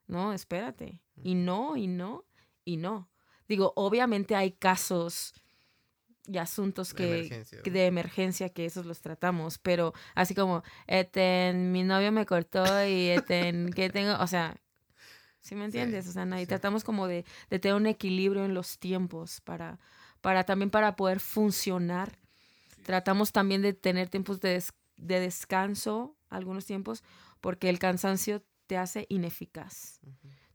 [0.08, 1.02] no, espérate.
[1.22, 2.26] Y no, y no,
[2.66, 3.10] y no.
[3.48, 5.34] Digo, obviamente hay casos
[6.30, 10.64] y asuntos que, de emergencia, que, de emergencia que esos los tratamos, pero así como,
[10.88, 14.56] eten, mi novio me cortó y eten, que tengo, o sea,
[15.42, 16.08] ¿sí me entiendes?
[16.08, 19.80] o sea, y tratamos como de, de, tener un equilibrio en los tiempos para,
[20.22, 22.18] para también para poder funcionar.
[22.84, 24.64] Tratamos también de tener tiempos de,
[24.98, 27.04] de, descanso, algunos tiempos,
[27.42, 30.00] porque el cansancio te hace ineficaz.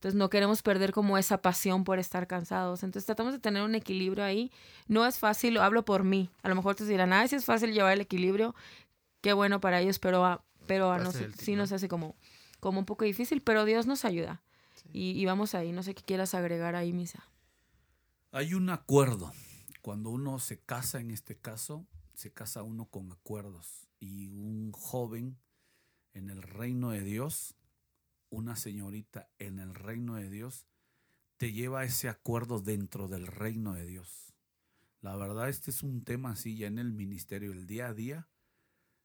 [0.05, 2.82] Entonces no queremos perder como esa pasión por estar cansados.
[2.82, 4.52] Entonces tratamos de tener un equilibrio ahí.
[4.86, 6.28] No es fácil, hablo por mí.
[6.42, 8.55] A lo mejor te dirán, ah, si es fácil llevar el equilibrio,
[9.22, 12.16] qué bueno para ellos, pero a, pero a sí nos hace como,
[12.61, 14.42] como un poco difícil, pero Dios nos ayuda.
[14.92, 17.26] Y, y vamos ahí, no sé qué quieras agregar ahí, Misa.
[18.30, 19.32] Hay un acuerdo.
[19.80, 23.88] Cuando uno se casa, en este caso, se casa uno con acuerdos.
[24.00, 25.38] Y un joven
[26.12, 27.57] en el reino de Dios
[28.31, 30.66] una señorita en el reino de Dios
[31.37, 34.35] te lleva a ese acuerdo dentro del reino de Dios.
[35.01, 38.29] La verdad, este es un tema así ya en el ministerio, el día a día,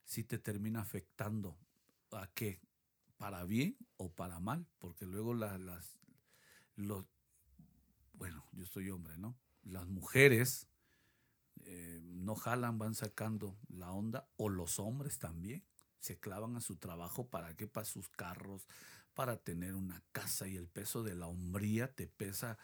[0.06, 1.58] sí te termina afectando.
[2.12, 2.62] ¿A qué?
[3.18, 4.66] ¿Para bien o para mal?
[4.78, 5.98] Porque luego las,
[6.76, 7.06] los,
[8.14, 9.38] bueno, yo soy hombre, ¿no?
[9.64, 10.68] Las mujeres
[11.66, 15.66] eh, no jalan, van sacando la onda, o los hombres también
[16.00, 18.68] se clavan a su trabajo para qué, para sus carros,
[19.20, 22.58] para tener una casa y el peso de la hombría te pesa,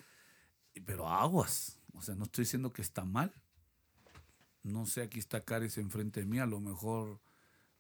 [0.86, 3.34] pero aguas, o sea, no estoy diciendo que está mal.
[4.64, 7.20] No sé, aquí está Caris enfrente de mí, a lo mejor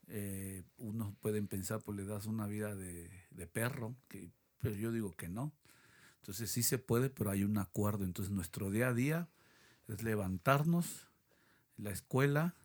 [0.07, 5.15] eh, unos pueden pensar, pues le das una vida de, perro, que, pero yo digo
[5.15, 5.53] que no.
[6.17, 8.03] Entonces sí se puede, pero hay un acuerdo.
[8.03, 9.29] Entonces nuestro día a día
[9.87, 11.07] es levantarnos,
[11.77, 12.55] la escuela,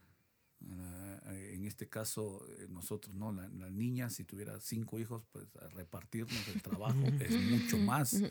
[1.31, 3.33] en este caso eh, nosotros, ¿no?
[3.33, 8.23] La, niña, si tuviera cinco hijos, pues repartirnos el trabajo es mucho más.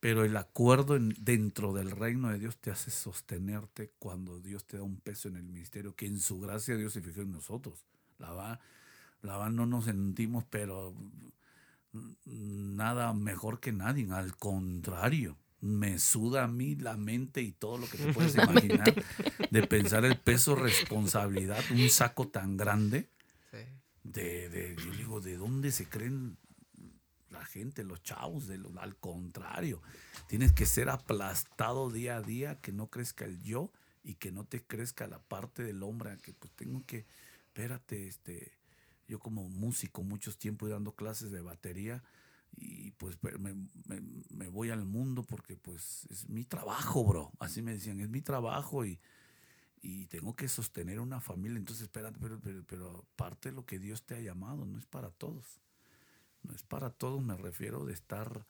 [0.00, 4.82] Pero el acuerdo dentro del reino de Dios te hace sostenerte cuando Dios te da
[4.82, 7.84] un peso en el ministerio, que en su gracia Dios se fijó en nosotros.
[8.18, 8.60] La va,
[9.22, 10.94] la va no nos sentimos, pero
[12.24, 15.36] nada mejor que nadie, al contrario.
[15.60, 18.94] Me suda a mí la mente y todo lo que te puedes imaginar
[19.50, 23.08] de pensar el peso, responsabilidad, un saco tan grande.
[24.02, 26.38] De, de, yo digo, ¿de dónde se creen
[27.30, 28.46] la gente, los chavos?
[28.46, 29.82] De lo, al contrario,
[30.28, 33.72] tienes que ser aplastado día a día, que no crezca el yo
[34.04, 37.04] y que no te crezca la parte del hombre, que pues tengo que,
[37.48, 38.52] espérate, este,
[39.08, 42.04] yo como músico muchos tiempos dando clases de batería,
[42.56, 43.54] y pues me,
[44.30, 47.30] me, voy al mundo porque pues es mi trabajo, bro.
[47.38, 48.98] Así me decían, es mi trabajo y,
[49.82, 51.58] y tengo que sostener una familia.
[51.58, 55.10] Entonces, espérate, pero, pero, parte de lo que Dios te ha llamado, no es para
[55.10, 55.60] todos.
[56.42, 58.46] No es para todos, me refiero de estar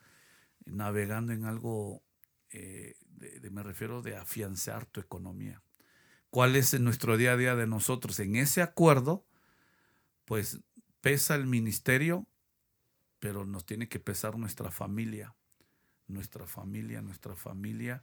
[0.65, 2.03] navegando en algo,
[2.51, 5.63] eh, de, me refiero de afianzar tu economía.
[6.31, 8.21] ¿Cuál es nuestro día a día de nosotros?
[8.21, 9.27] En ese acuerdo,
[10.27, 10.61] pues
[11.01, 12.27] pesa el ministerio
[13.19, 15.35] pero nos tiene que pesar nuestra familia,
[16.07, 18.03] nuestra familia, nuestra familia,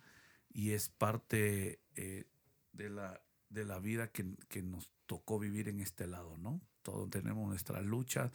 [0.50, 2.26] y es parte eh,
[2.72, 4.24] de, la, de la vida que,
[4.62, 6.62] nos tocó vivir en este lado, ¿no?
[6.82, 8.32] Todos tenemos nuestras luchas,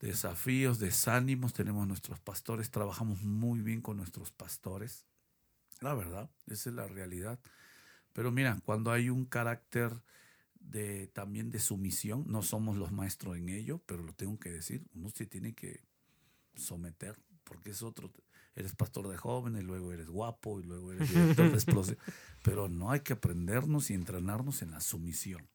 [0.00, 5.06] desafíos, desánimos, tenemos nuestros pastores, trabajamos muy bien con nuestros pastores,
[5.80, 7.38] la verdad, esa es la realidad.
[8.12, 9.92] Pero mira, cuando hay un carácter
[10.70, 12.24] de también de sumisión.
[12.26, 14.84] No somos los maestros en ello, pero lo tengo que decir.
[14.94, 15.80] Uno se tiene que
[16.54, 18.12] someter, porque es otro.
[18.54, 21.98] Eres pastor de jóvenes, luego eres guapo y luego eres director de.
[22.42, 25.46] Pero no hay que aprendernos y entrenarnos en la sumisión.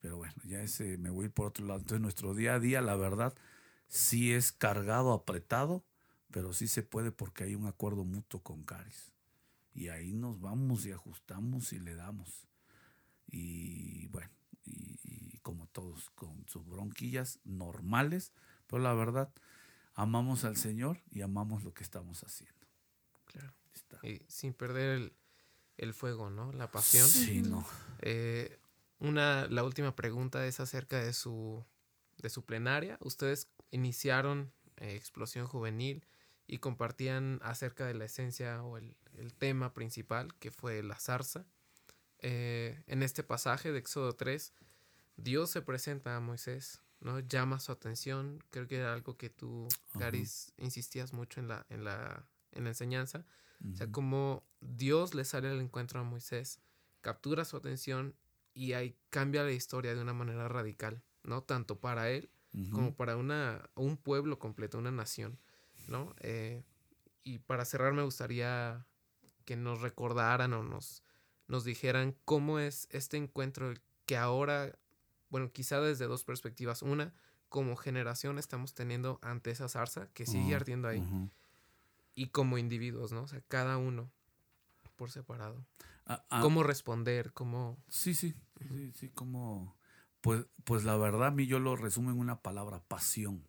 [0.00, 1.80] Pero bueno, ya ese me voy por otro lado.
[1.80, 3.34] Entonces, nuestro día a día, la verdad,
[3.88, 5.84] sí es cargado, apretado,
[6.30, 9.12] pero sí se puede porque hay un acuerdo mutuo con Caris.
[9.74, 12.47] Y ahí nos vamos y ajustamos y le damos.
[13.30, 14.30] Y bueno,
[14.64, 18.32] y, como todos, con sus bronquillas normales,
[18.66, 19.32] pero la verdad,
[19.94, 22.66] amamos al Señor y amamos lo que estamos haciendo.
[23.26, 23.54] Claro.
[24.02, 25.12] Y sin perder
[25.76, 26.52] el, fuego, ¿no?
[26.52, 27.08] La pasión.
[27.08, 27.66] Sí, no.
[28.00, 28.58] Eh,
[28.98, 31.64] una, la última pregunta es acerca de su,
[32.18, 32.98] de su plenaria.
[33.00, 36.04] Ustedes iniciaron eh, Explosión Juvenil
[36.46, 41.46] y compartían acerca de la esencia o el, el tema principal, que fue la zarza.
[42.20, 44.52] Eh, en este pasaje de Éxodo 3,
[45.16, 47.20] Dios se presenta a Moisés, ¿no?
[47.20, 48.42] Llama su atención.
[48.50, 52.70] Creo que era algo que tú, Garis, insistías mucho en la, en la, en la
[52.70, 53.24] enseñanza.
[53.72, 56.60] O sea, como Dios le sale al encuentro a Moisés,
[57.00, 58.14] captura su atención
[58.54, 61.42] y ahí cambia la historia de una manera radical, ¿no?
[61.42, 62.30] Tanto para él
[62.70, 65.38] como para una, un pueblo completo, una nación,
[65.86, 66.14] ¿no?
[66.20, 66.64] Eh,
[67.22, 68.86] y para cerrar me gustaría
[69.44, 71.02] que nos recordaran o nos
[71.48, 73.74] nos dijeran cómo es este encuentro
[74.06, 74.78] que ahora,
[75.30, 76.82] bueno, quizá desde dos perspectivas.
[76.82, 77.14] Una,
[77.48, 81.02] como generación estamos teniendo ante esa zarza que sigue ardiendo ahí.
[82.14, 83.22] Y como individuos, ¿no?
[83.22, 84.10] O sea, cada uno
[84.96, 85.64] por separado.
[86.04, 86.40] Ah, ah.
[86.42, 87.32] ¿Cómo responder?
[87.32, 87.78] ¿Cómo...?
[87.88, 88.34] Sí, sí,
[88.68, 89.76] sí, sí, como...
[90.20, 93.46] Pues, pues la verdad a mí yo lo resumo en una palabra, pasión.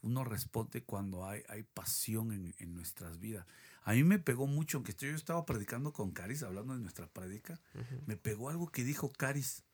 [0.00, 3.46] Uno responde cuando hay, hay pasión en, en nuestras vidas.
[3.82, 7.60] A mí me pegó mucho, que yo estaba predicando con Caris, hablando de nuestra predica,
[8.06, 9.64] me pegó algo que dijo Caris,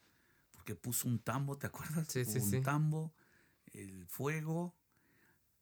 [0.53, 2.09] porque puso un tambo, ¿te acuerdas?
[2.09, 3.13] Sí, sí, un tambo,
[3.73, 4.75] el fuego,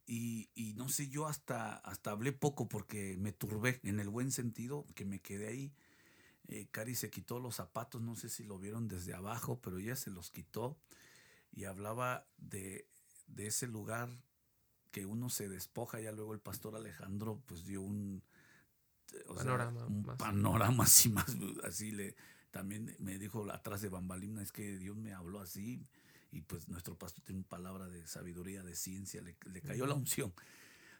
[0.07, 4.87] y, no sé, yo hasta, hasta hablé poco porque me turbé, en el buen sentido,
[4.95, 5.73] que me quedé ahí.
[6.49, 9.97] Eh, Caris se quitó los zapatos, no sé si lo vieron desde abajo, pero ella
[9.97, 10.79] se los quitó
[11.53, 12.87] y hablaba de,
[13.29, 14.11] de ese lugar
[14.91, 18.23] que uno se despoja, ya luego el pastor Alejandro pues dio un,
[19.35, 21.27] panorama, un panorama así más,
[21.65, 22.17] así le,
[22.51, 25.87] también me dijo atrás de Bambalina, es que Dios me habló así
[26.31, 30.33] y pues nuestro pastor tiene una palabra de sabiduría, de ciencia, le, cayó la unción,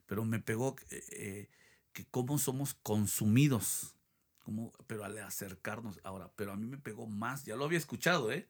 [0.07, 1.51] pero me pegó eh, eh,
[1.93, 3.97] que cómo somos consumidos,
[4.39, 8.31] como, pero al acercarnos ahora, pero a mí me pegó más, ya lo había escuchado,
[8.31, 8.49] ¿eh?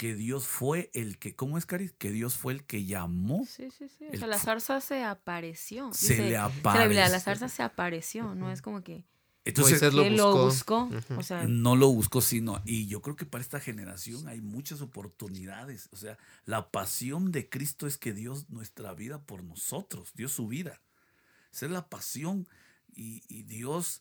[0.00, 1.92] Que Dios fue el que, ¿cómo es, Caris?
[1.92, 3.44] Que Dios fue el que llamó.
[3.44, 4.06] Sí, sí, sí.
[4.10, 5.92] O sea, la zarza se apareció.
[5.92, 7.06] Se le apareció.
[7.06, 9.04] La zarza se apareció, no es como que...
[9.44, 10.02] Entonces, lo
[10.46, 10.88] buscó.
[10.90, 14.26] Lo buscó o sea, no lo buscó, sino, y yo creo que para esta generación
[14.26, 15.90] hay muchas oportunidades.
[15.92, 20.48] O sea, la pasión de Cristo es que Dios nuestra vida por nosotros, Dios su
[20.48, 20.80] vida.
[21.52, 22.48] Esa es la pasión.
[22.88, 24.00] Y, y Dios,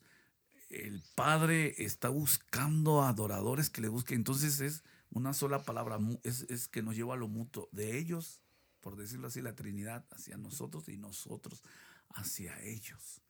[0.70, 4.16] el Padre, está buscando adoradores que le busquen.
[4.16, 4.82] Entonces es
[5.12, 8.42] una sola palabra, es, que nos lleva a lo mutuo, de ellos,
[8.82, 11.64] por decirlo así, la Trinidad hacia nosotros y nosotros
[12.10, 13.22] hacia ellos.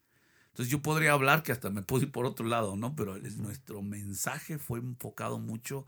[0.47, 2.95] Entonces yo podría hablar que hasta me puedo ir por otro lado, ¿no?
[2.95, 5.85] Pero nuestro mensaje fue enfocado mucho,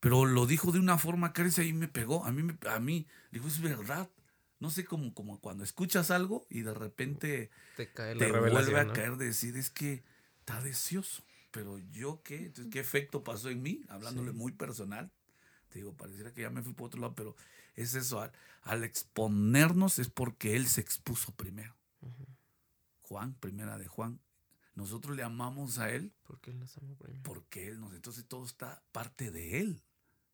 [0.00, 3.46] pero lo dijo de una forma que ahí me pegó, a mí, a mí, dijo,
[3.48, 4.08] es verdad,
[4.60, 8.78] no sé, como, como cuando escuchas algo y de repente Te cae la te vuelve
[8.80, 8.92] a ¿no?
[8.92, 10.02] caer de decir, es que
[10.40, 11.22] está deseoso.
[11.50, 13.82] Pero yo qué, Entonces, ¿qué efecto pasó en mí?
[13.88, 14.36] Hablándole Sí.
[14.36, 15.12] muy personal.
[15.74, 17.34] Te digo, pareciera que ya me fui por otro lado, pero
[17.74, 18.30] es eso, al,
[18.62, 21.74] al exponernos es porque él se expuso primero.
[23.02, 24.20] Juan, primera de Juan.
[24.76, 27.22] Nosotros le amamos a él Porque él nos amó primero.
[27.24, 29.82] porque él nos, entonces todo está parte de él,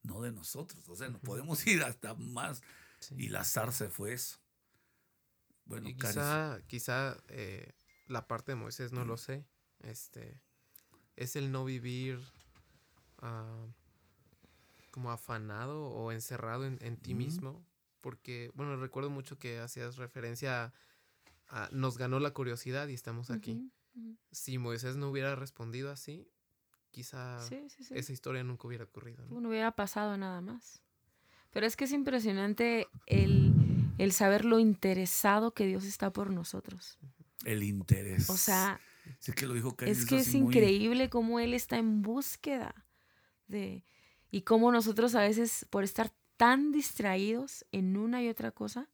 [0.02, 0.86] no de nosotros.
[0.90, 1.20] O sea, Ujú.
[1.20, 2.60] podemos ir hasta más.
[3.00, 3.14] Sí.
[3.16, 4.36] Y la zarza fue eso.
[5.64, 7.72] Bueno, Y Caris, quizá, quizá eh,
[8.08, 9.46] la parte de Moisés, no lo sé,
[9.78, 10.38] este,
[11.16, 12.20] es el no vivir
[13.22, 13.66] ah,
[14.90, 17.64] como afanado o encerrado en, en ti mismo,
[18.00, 23.30] porque, bueno, recuerdo mucho que hacías referencia a, a nos ganó la curiosidad y estamos
[23.30, 23.70] aquí.
[24.30, 26.28] Si Moisés no hubiera respondido así,
[26.90, 27.94] quizá Sí, sí, sí.
[27.96, 29.24] esa historia nunca hubiera ocurrido.
[29.26, 29.40] ¿no?
[29.40, 30.80] No hubiera pasado nada más.
[31.50, 33.52] Pero es que es impresionante el,
[33.98, 36.98] el saber lo interesado que Dios está por nosotros.
[37.44, 38.30] el interés.
[38.30, 38.80] O sea,
[39.18, 42.74] sí que lo dijo es que es así muy- increíble cómo Él está en búsqueda
[43.48, 43.84] de...
[44.30, 48.88] Y cómo nosotros a veces, por estar tan distraídos en una y otra cosa,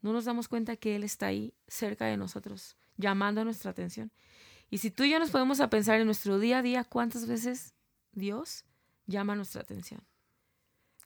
[0.00, 4.10] no nos damos cuenta que Él está ahí cerca de nosotros, llamando nuestra atención.
[4.70, 7.26] Y si tú y yo nos podemos a pensar en nuestro día a día, ¿cuántas
[7.26, 7.74] veces
[8.12, 8.64] Dios
[9.06, 10.02] llama nuestra atención?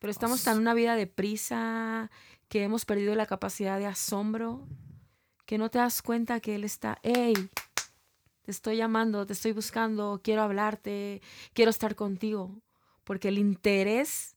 [0.00, 2.10] Pero estamos tan en una vida de prisa,
[2.48, 4.68] que hemos perdido la capacidad de asombro,
[5.46, 7.34] que no te das cuenta que Él está, hey,
[8.42, 11.22] te estoy llamando, te estoy buscando, quiero hablarte,
[11.54, 12.60] quiero estar contigo.
[13.04, 14.36] Porque el interés,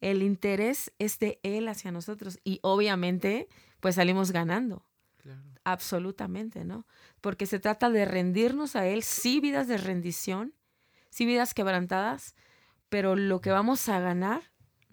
[0.00, 2.38] el interés es de Él hacia nosotros.
[2.44, 3.48] Y obviamente,
[3.80, 4.86] pues salimos ganando,
[5.22, 5.42] Claro.
[5.64, 6.86] absolutamente, ¿no?
[7.20, 10.54] Porque se trata de rendirnos a Él, sí vidas de rendición,
[11.10, 12.34] sí vidas quebrantadas,
[12.88, 14.42] pero lo que vamos a ganar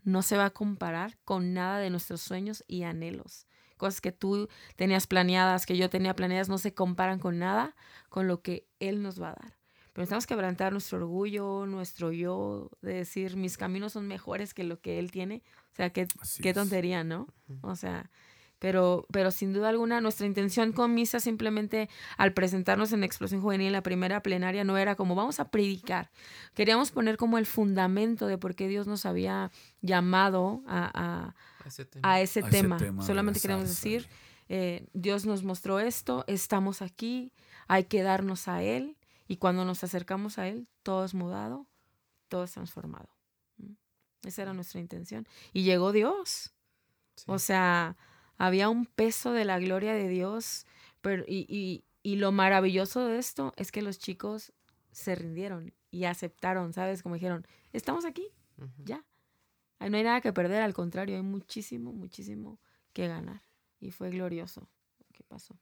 [0.04, 3.46] no se va a comparar con nada de nuestros sueños y anhelos.
[3.78, 7.76] Cosas que tú tenías planeadas, que yo tenía planeadas, no se comparan con nada
[8.10, 9.61] con lo que Él nos va a dar.
[9.94, 14.80] Pero necesitamos quebrantar nuestro orgullo, nuestro yo, de decir, mis caminos son mejores que lo
[14.80, 15.44] que Él tiene.
[15.74, 16.08] O sea, qué,
[16.42, 17.28] qué tontería, ¿no?
[17.62, 18.10] O sea,
[18.62, 23.68] pero, pero sin duda alguna, nuestra intención con Misa simplemente al presentarnos en Explosión Juvenil
[23.68, 26.12] en la primera plenaria no era como vamos a predicar.
[26.54, 31.34] Queríamos poner como el fundamento de por qué Dios nos había llamado a,
[31.64, 32.08] A ese tema.
[32.08, 33.04] a, ese A ese tema.
[33.04, 34.08] Solamente la queremos decir,
[34.48, 37.34] eh, Dios nos mostró esto, estamos aquí,
[37.68, 38.96] hay que darnos a Él
[39.32, 41.66] y cuando nos acercamos a Él, todo es mudado,
[42.28, 43.10] todo es transformado.
[43.58, 43.74] ¿Mm?
[44.24, 45.26] Esa era nuestra intención.
[45.54, 46.54] Y llegó Dios.
[47.16, 47.26] Sí.
[47.28, 47.96] O sea,
[48.38, 50.66] había un peso de la gloria de Dios.
[51.02, 54.52] Pero, y, y- y lo maravilloso de esto es que los chicos
[54.92, 57.02] se rindieron y aceptaron, ¿sabes?
[57.04, 58.28] Como dijeron, estamos aquí,
[58.84, 59.06] ya.
[59.80, 62.60] Ahí No hay nada que perder, al contrario, hay muchísimo, muchísimo
[62.92, 63.44] que ganar.
[63.80, 64.68] Y fue glorioso
[65.00, 65.56] lo que pasó.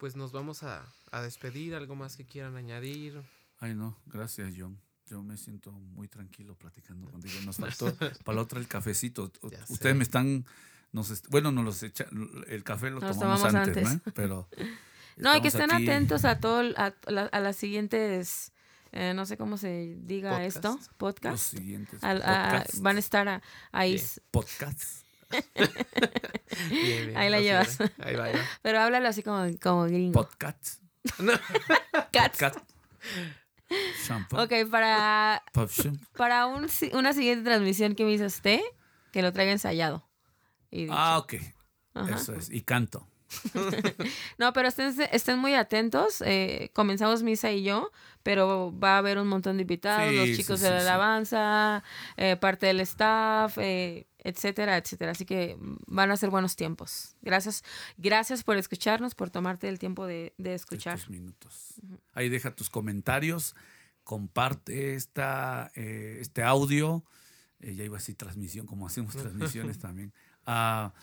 [0.00, 0.82] Pues nos vamos a,
[1.12, 1.74] a despedir.
[1.74, 3.22] ¿Algo más que quieran añadir?
[3.58, 4.80] Ay, no, gracias, John.
[5.06, 7.34] Yo me siento muy tranquilo platicando contigo.
[7.44, 7.94] Nos faltó
[8.24, 9.30] para la otra el cafecito.
[9.50, 9.94] Ya Ustedes sé.
[9.94, 10.46] me están.
[10.92, 12.06] Nos est- bueno, nos los echa,
[12.48, 14.06] el café lo Nos tomamos, tomamos antes, antes.
[14.06, 14.12] ¿no?
[14.14, 14.48] Pero.
[15.16, 18.52] No, y que estén aquí- atentos a todo, el- a, la- a las siguientes,
[18.92, 20.56] eh, no sé cómo se diga Podcast.
[20.56, 21.56] esto, Los podcast.
[21.58, 22.02] siguientes.
[22.02, 22.80] A- podcasts.
[22.80, 23.94] van a estar a- ahí.
[23.96, 24.06] Bien.
[25.30, 26.68] Podcasts.
[26.70, 27.78] Bien, bien, Ahí la llevas.
[28.02, 28.40] Ahí va, ahí va.
[28.62, 30.28] Pero háblalo así como, como gringo.
[30.38, 30.80] Cats.
[32.12, 32.58] Podcast.
[34.06, 34.42] Shampoo.
[34.42, 35.42] Ok, para,
[36.16, 38.60] para un una siguiente transmisión que me hizo usted,
[39.12, 40.08] que lo traiga ensayado.
[40.70, 40.94] Y dicho.
[40.96, 41.34] Ah, ok.
[41.94, 42.16] Ajá.
[42.16, 42.50] Eso es.
[42.50, 43.06] Y canto.
[44.38, 46.20] No, pero estén, estén muy atentos.
[46.26, 47.92] eh, comenzamos Misa y yo,
[48.24, 50.80] pero va a haber un montón de invitados, Sí, los sí, chicos sí, de la
[50.80, 50.86] sí.
[50.88, 51.84] alabanza,
[52.16, 55.12] eh, parte del staff, eh, etcétera, etcétera.
[55.12, 55.56] Así que
[55.86, 57.16] van a ser buenos tiempos.
[57.22, 57.62] Gracias,
[57.96, 60.96] gracias por escucharnos, por tomarte el tiempo de, de escuchar.
[60.96, 61.74] Estos minutos.
[62.12, 63.54] Ahí deja tus comentarios.
[64.04, 67.04] Comparte esta, eh, este audio.
[67.60, 70.12] Eh, ya iba así transmisión, como hacemos transmisiones también.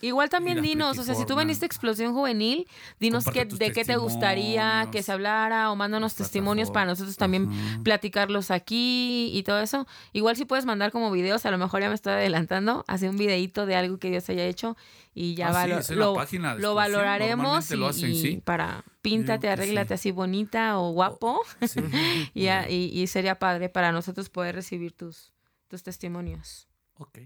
[0.01, 2.67] Igual también dinos, o sea, si tú veniste a Explosión Juvenil,
[2.99, 7.49] dinos qué, de qué te gustaría que se hablara o mándanos testimonios para nosotros también
[7.83, 9.87] platicarlos aquí y todo eso.
[10.11, 13.17] Igual si puedes mandar como videos, a lo mejor ya me estoy adelantando, hacer un
[13.17, 14.75] videito de algo que Dios haya hecho
[15.13, 18.41] y ya Ah, valo- lo, página lo valoraremos lo hacen, y sí.
[18.43, 19.93] para píntate, que arréglate sí.
[19.93, 21.79] así bonita o guapo Sí.
[22.33, 25.31] y, y- y sería padre para nosotros poder recibir tus,
[25.69, 26.67] tus testimonios.
[26.97, 27.19] Ok.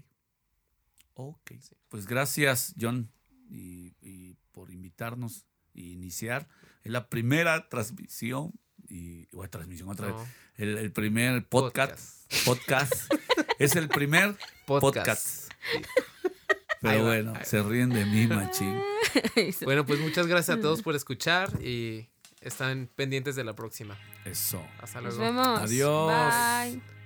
[1.14, 1.52] Ok.
[1.88, 3.12] Pues gracias, John,
[3.48, 6.48] y, y por invitarnos e iniciar.
[6.82, 8.52] Es la primera transmisión,
[8.88, 10.16] y, o transmisión otra vez.
[10.56, 12.32] El, el primer podcast.
[12.44, 13.12] Podcast.
[13.58, 14.36] es el primer
[14.66, 15.06] podcast.
[15.06, 15.52] podcast.
[16.80, 18.80] Pero va, bueno, se ríen de mí, machín.
[19.64, 22.08] Bueno, pues muchas gracias a todos por escuchar y
[22.40, 23.98] están pendientes de la próxima.
[24.24, 24.64] Eso.
[24.80, 25.32] Hasta Nos luego.
[25.34, 25.60] vemos.
[25.60, 26.34] Adiós.
[26.72, 27.01] Bye.